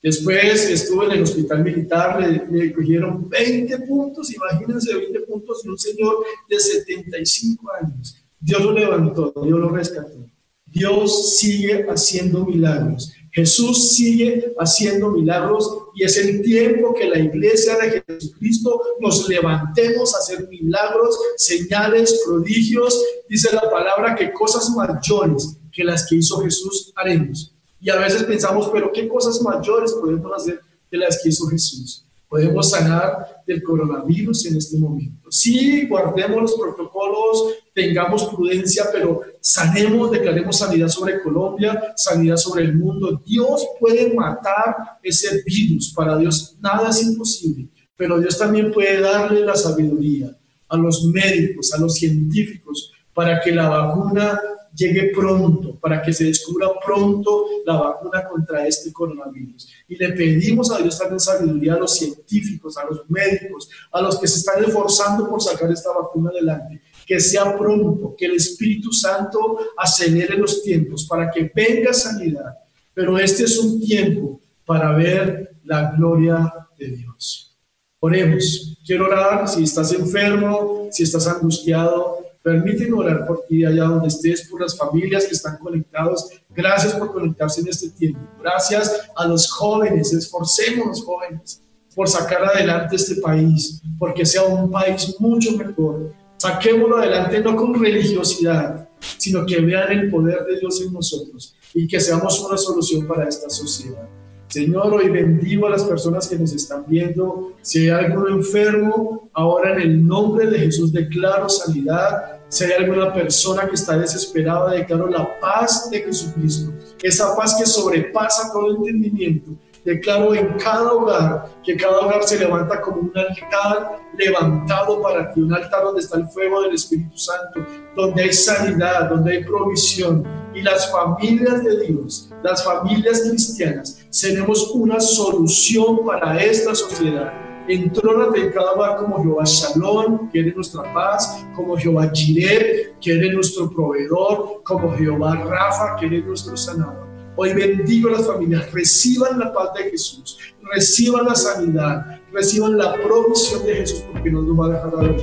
Después 0.02 0.68
estuve 0.68 1.06
en 1.06 1.12
el 1.12 1.22
hospital 1.22 1.64
militar, 1.64 2.20
le, 2.20 2.46
le, 2.50 2.72
cogieron 2.74 3.26
20 3.26 3.78
puntos, 3.80 4.34
imagínense 4.34 4.94
20 4.94 5.20
puntos 5.20 5.62
de 5.62 5.70
un 5.70 5.78
señor 5.78 6.16
de 6.48 6.60
75 6.60 7.72
años. 7.80 8.16
Dios 8.38 8.62
lo 8.62 8.72
levantó, 8.72 9.32
Dios 9.42 9.58
lo 9.58 9.70
rescató. 9.70 10.28
Dios 10.66 11.38
sigue 11.38 11.86
haciendo 11.88 12.44
milagros. 12.44 13.14
Jesús 13.34 13.96
sigue 13.96 14.54
haciendo 14.60 15.10
milagros 15.10 15.68
y 15.96 16.04
es 16.04 16.16
el 16.18 16.40
tiempo 16.40 16.94
que 16.94 17.08
la 17.08 17.18
iglesia 17.18 17.76
de 17.76 18.04
Jesucristo 18.06 18.80
nos 19.00 19.28
levantemos 19.28 20.14
a 20.14 20.18
hacer 20.18 20.48
milagros, 20.48 21.18
señales, 21.36 22.22
prodigios. 22.24 22.96
Dice 23.28 23.52
la 23.52 23.68
palabra 23.68 24.14
que 24.14 24.32
cosas 24.32 24.70
mayores 24.70 25.56
que 25.72 25.82
las 25.82 26.06
que 26.08 26.14
hizo 26.14 26.38
Jesús 26.42 26.92
haremos. 26.94 27.52
Y 27.80 27.90
a 27.90 27.96
veces 27.96 28.22
pensamos, 28.22 28.70
pero 28.72 28.92
¿qué 28.92 29.08
cosas 29.08 29.42
mayores 29.42 29.92
podemos 29.92 30.30
hacer 30.32 30.60
que 30.88 30.96
las 30.96 31.20
que 31.20 31.30
hizo 31.30 31.48
Jesús? 31.48 32.03
Podemos 32.34 32.68
sanar 32.68 33.44
del 33.46 33.62
coronavirus 33.62 34.46
en 34.46 34.56
este 34.56 34.76
momento. 34.76 35.30
Sí, 35.30 35.86
guardemos 35.86 36.42
los 36.42 36.54
protocolos, 36.54 37.54
tengamos 37.72 38.24
prudencia, 38.24 38.86
pero 38.92 39.20
sanemos, 39.40 40.10
declaremos 40.10 40.58
sanidad 40.58 40.88
sobre 40.88 41.22
Colombia, 41.22 41.94
sanidad 41.94 42.36
sobre 42.36 42.64
el 42.64 42.74
mundo. 42.74 43.22
Dios 43.24 43.64
puede 43.78 44.12
matar 44.12 44.98
ese 45.00 45.44
virus. 45.46 45.92
Para 45.94 46.18
Dios 46.18 46.56
nada 46.60 46.90
es 46.90 47.04
imposible, 47.04 47.68
pero 47.96 48.18
Dios 48.18 48.36
también 48.36 48.72
puede 48.72 49.00
darle 49.00 49.42
la 49.42 49.54
sabiduría 49.54 50.36
a 50.68 50.76
los 50.76 51.04
médicos, 51.04 51.72
a 51.72 51.78
los 51.78 51.94
científicos, 51.94 52.92
para 53.14 53.40
que 53.40 53.52
la 53.52 53.68
vacuna 53.68 54.40
llegue 54.74 55.12
pronto, 55.14 55.78
para 55.78 56.02
que 56.02 56.12
se 56.12 56.24
descubra 56.24 56.68
pronto 56.84 57.46
la 57.64 57.76
vacuna 57.80 58.26
contra 58.28 58.66
este 58.66 58.92
coronavirus. 58.92 59.68
Y 59.88 59.96
le 59.96 60.12
pedimos 60.12 60.70
a 60.70 60.78
Dios 60.78 60.98
también 60.98 61.20
sabiduría 61.20 61.74
a 61.74 61.78
los 61.78 61.96
científicos, 61.96 62.76
a 62.76 62.84
los 62.84 63.08
médicos, 63.08 63.68
a 63.92 64.02
los 64.02 64.18
que 64.18 64.26
se 64.26 64.38
están 64.38 64.64
esforzando 64.64 65.28
por 65.28 65.40
sacar 65.40 65.70
esta 65.70 65.90
vacuna 65.92 66.30
adelante, 66.30 66.82
que 67.06 67.20
sea 67.20 67.56
pronto, 67.56 68.14
que 68.16 68.26
el 68.26 68.34
Espíritu 68.34 68.92
Santo 68.92 69.58
acelere 69.76 70.36
los 70.36 70.62
tiempos 70.62 71.06
para 71.06 71.30
que 71.30 71.50
venga 71.54 71.92
sanidad. 71.92 72.58
Pero 72.92 73.18
este 73.18 73.44
es 73.44 73.58
un 73.58 73.80
tiempo 73.80 74.40
para 74.64 74.92
ver 74.92 75.56
la 75.64 75.92
gloria 75.96 76.52
de 76.78 76.88
Dios. 76.88 77.56
Oremos. 78.00 78.78
Quiero 78.86 79.06
orar 79.06 79.48
si 79.48 79.62
estás 79.62 79.92
enfermo, 79.92 80.88
si 80.90 81.04
estás 81.04 81.26
angustiado, 81.26 82.13
Permíteme 82.44 82.92
orar 82.92 83.26
por 83.26 83.46
ti 83.46 83.64
allá 83.64 83.84
donde 83.84 84.08
estés, 84.08 84.46
por 84.50 84.60
las 84.60 84.76
familias 84.76 85.24
que 85.24 85.32
están 85.32 85.56
conectados. 85.56 86.28
Gracias 86.54 86.92
por 86.92 87.10
conectarse 87.10 87.62
en 87.62 87.68
este 87.68 87.88
tiempo. 87.88 88.20
Gracias 88.38 89.08
a 89.16 89.26
los 89.26 89.50
jóvenes. 89.50 90.12
Esforcémonos, 90.12 91.02
jóvenes, 91.02 91.62
por 91.94 92.06
sacar 92.06 92.44
adelante 92.44 92.96
este 92.96 93.14
país, 93.16 93.80
porque 93.98 94.26
sea 94.26 94.42
un 94.42 94.70
país 94.70 95.16
mucho 95.18 95.56
mejor. 95.56 96.12
Saquémoslo 96.36 96.98
adelante 96.98 97.40
no 97.40 97.56
con 97.56 97.80
religiosidad, 97.82 98.90
sino 99.16 99.46
que 99.46 99.62
vean 99.62 99.90
el 99.90 100.10
poder 100.10 100.44
de 100.44 100.58
Dios 100.60 100.82
en 100.82 100.92
nosotros 100.92 101.56
y 101.72 101.88
que 101.88 101.98
seamos 101.98 102.38
una 102.40 102.58
solución 102.58 103.06
para 103.06 103.26
esta 103.26 103.48
sociedad. 103.48 104.06
Señor, 104.48 104.92
hoy 104.94 105.08
bendigo 105.08 105.66
a 105.66 105.70
las 105.70 105.82
personas 105.82 106.28
que 106.28 106.38
nos 106.38 106.52
están 106.52 106.84
viendo. 106.86 107.54
Si 107.62 107.88
hay 107.88 108.04
alguno 108.04 108.28
enfermo, 108.28 109.28
ahora 109.32 109.72
en 109.72 109.80
el 109.80 110.06
nombre 110.06 110.46
de 110.46 110.58
Jesús 110.60 110.92
declaro 110.92 111.48
sanidad. 111.48 112.33
Si 112.54 112.62
hay 112.62 112.84
alguna 112.84 113.12
persona 113.12 113.68
que 113.68 113.74
está 113.74 113.96
desesperada, 113.98 114.70
declaro 114.70 115.08
la 115.08 115.40
paz 115.40 115.90
de 115.90 116.02
Jesucristo. 116.02 116.72
Esa 117.02 117.34
paz 117.34 117.56
que 117.58 117.66
sobrepasa 117.66 118.52
todo 118.52 118.76
entendimiento 118.76 119.50
Declaro 119.84 120.34
en 120.34 120.56
cada 120.56 120.92
hogar 120.92 121.46
que 121.62 121.76
cada 121.76 121.98
hogar 121.98 122.22
se 122.22 122.38
levanta 122.38 122.80
como 122.80 123.02
un 123.02 123.12
altar 123.14 123.98
levantado 124.16 125.02
para 125.02 125.30
ti, 125.30 125.42
un 125.42 125.52
altar 125.52 125.82
donde 125.82 126.00
está 126.00 126.16
el 126.16 126.28
fuego 126.28 126.62
del 126.62 126.74
Espíritu 126.74 127.18
Santo, 127.18 127.66
donde 127.94 128.22
hay 128.22 128.32
sanidad, 128.32 129.10
donde 129.10 129.32
hay 129.32 129.44
provisión. 129.44 130.24
Y 130.54 130.62
las 130.62 130.90
familias 130.90 131.64
de 131.64 131.86
Dios, 131.86 132.30
las 132.42 132.64
familias 132.64 133.22
cristianas, 133.28 134.06
seremos 134.08 134.70
una 134.70 135.00
solución 135.00 136.06
para 136.06 136.42
esta 136.42 136.74
sociedad. 136.74 137.43
Entrónate 137.66 138.42
en 138.42 138.52
cada 138.52 138.72
hogar 138.72 138.98
como 138.98 139.22
Jehová 139.22 139.44
Shalom, 139.46 140.30
que 140.30 140.40
eres 140.40 140.54
nuestra 140.54 140.82
paz, 140.92 141.46
como 141.56 141.76
Jehová 141.78 142.10
Jireh, 142.12 142.94
que 143.00 143.12
eres 143.12 143.32
nuestro 143.32 143.70
proveedor, 143.70 144.62
como 144.64 144.94
Jehová 144.94 145.34
Rafa, 145.36 145.96
que 145.96 146.06
eres 146.06 146.26
nuestro 146.26 146.56
sanador. 146.58 147.06
Hoy 147.36 147.54
bendigo 147.54 148.10
a 148.10 148.12
las 148.12 148.26
familias, 148.26 148.70
reciban 148.70 149.38
la 149.38 149.50
paz 149.52 149.70
de 149.78 149.90
Jesús, 149.90 150.38
reciban 150.74 151.24
la 151.24 151.34
sanidad, 151.34 152.20
reciban 152.32 152.76
la 152.76 152.94
provisión 153.02 153.64
de 153.64 153.76
Jesús 153.76 154.04
porque 154.12 154.30
no 154.30 154.42
nos 154.42 154.60
va 154.60 154.66
a 154.66 154.68
dejar 154.68 154.94
a 154.98 155.02
los 155.02 155.22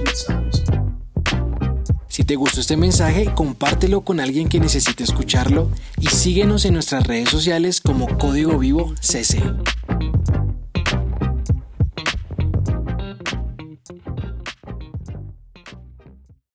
Si 2.08 2.24
te 2.24 2.36
gustó 2.36 2.60
este 2.60 2.76
mensaje, 2.76 3.32
compártelo 3.36 4.02
con 4.02 4.20
alguien 4.20 4.50
que 4.50 4.60
necesite 4.60 5.04
escucharlo 5.04 5.70
y 6.00 6.08
síguenos 6.08 6.66
en 6.66 6.74
nuestras 6.74 7.06
redes 7.06 7.30
sociales 7.30 7.82
como 7.82 8.18
Código 8.18 8.58
Vivo 8.58 8.94
CC. 9.00 9.42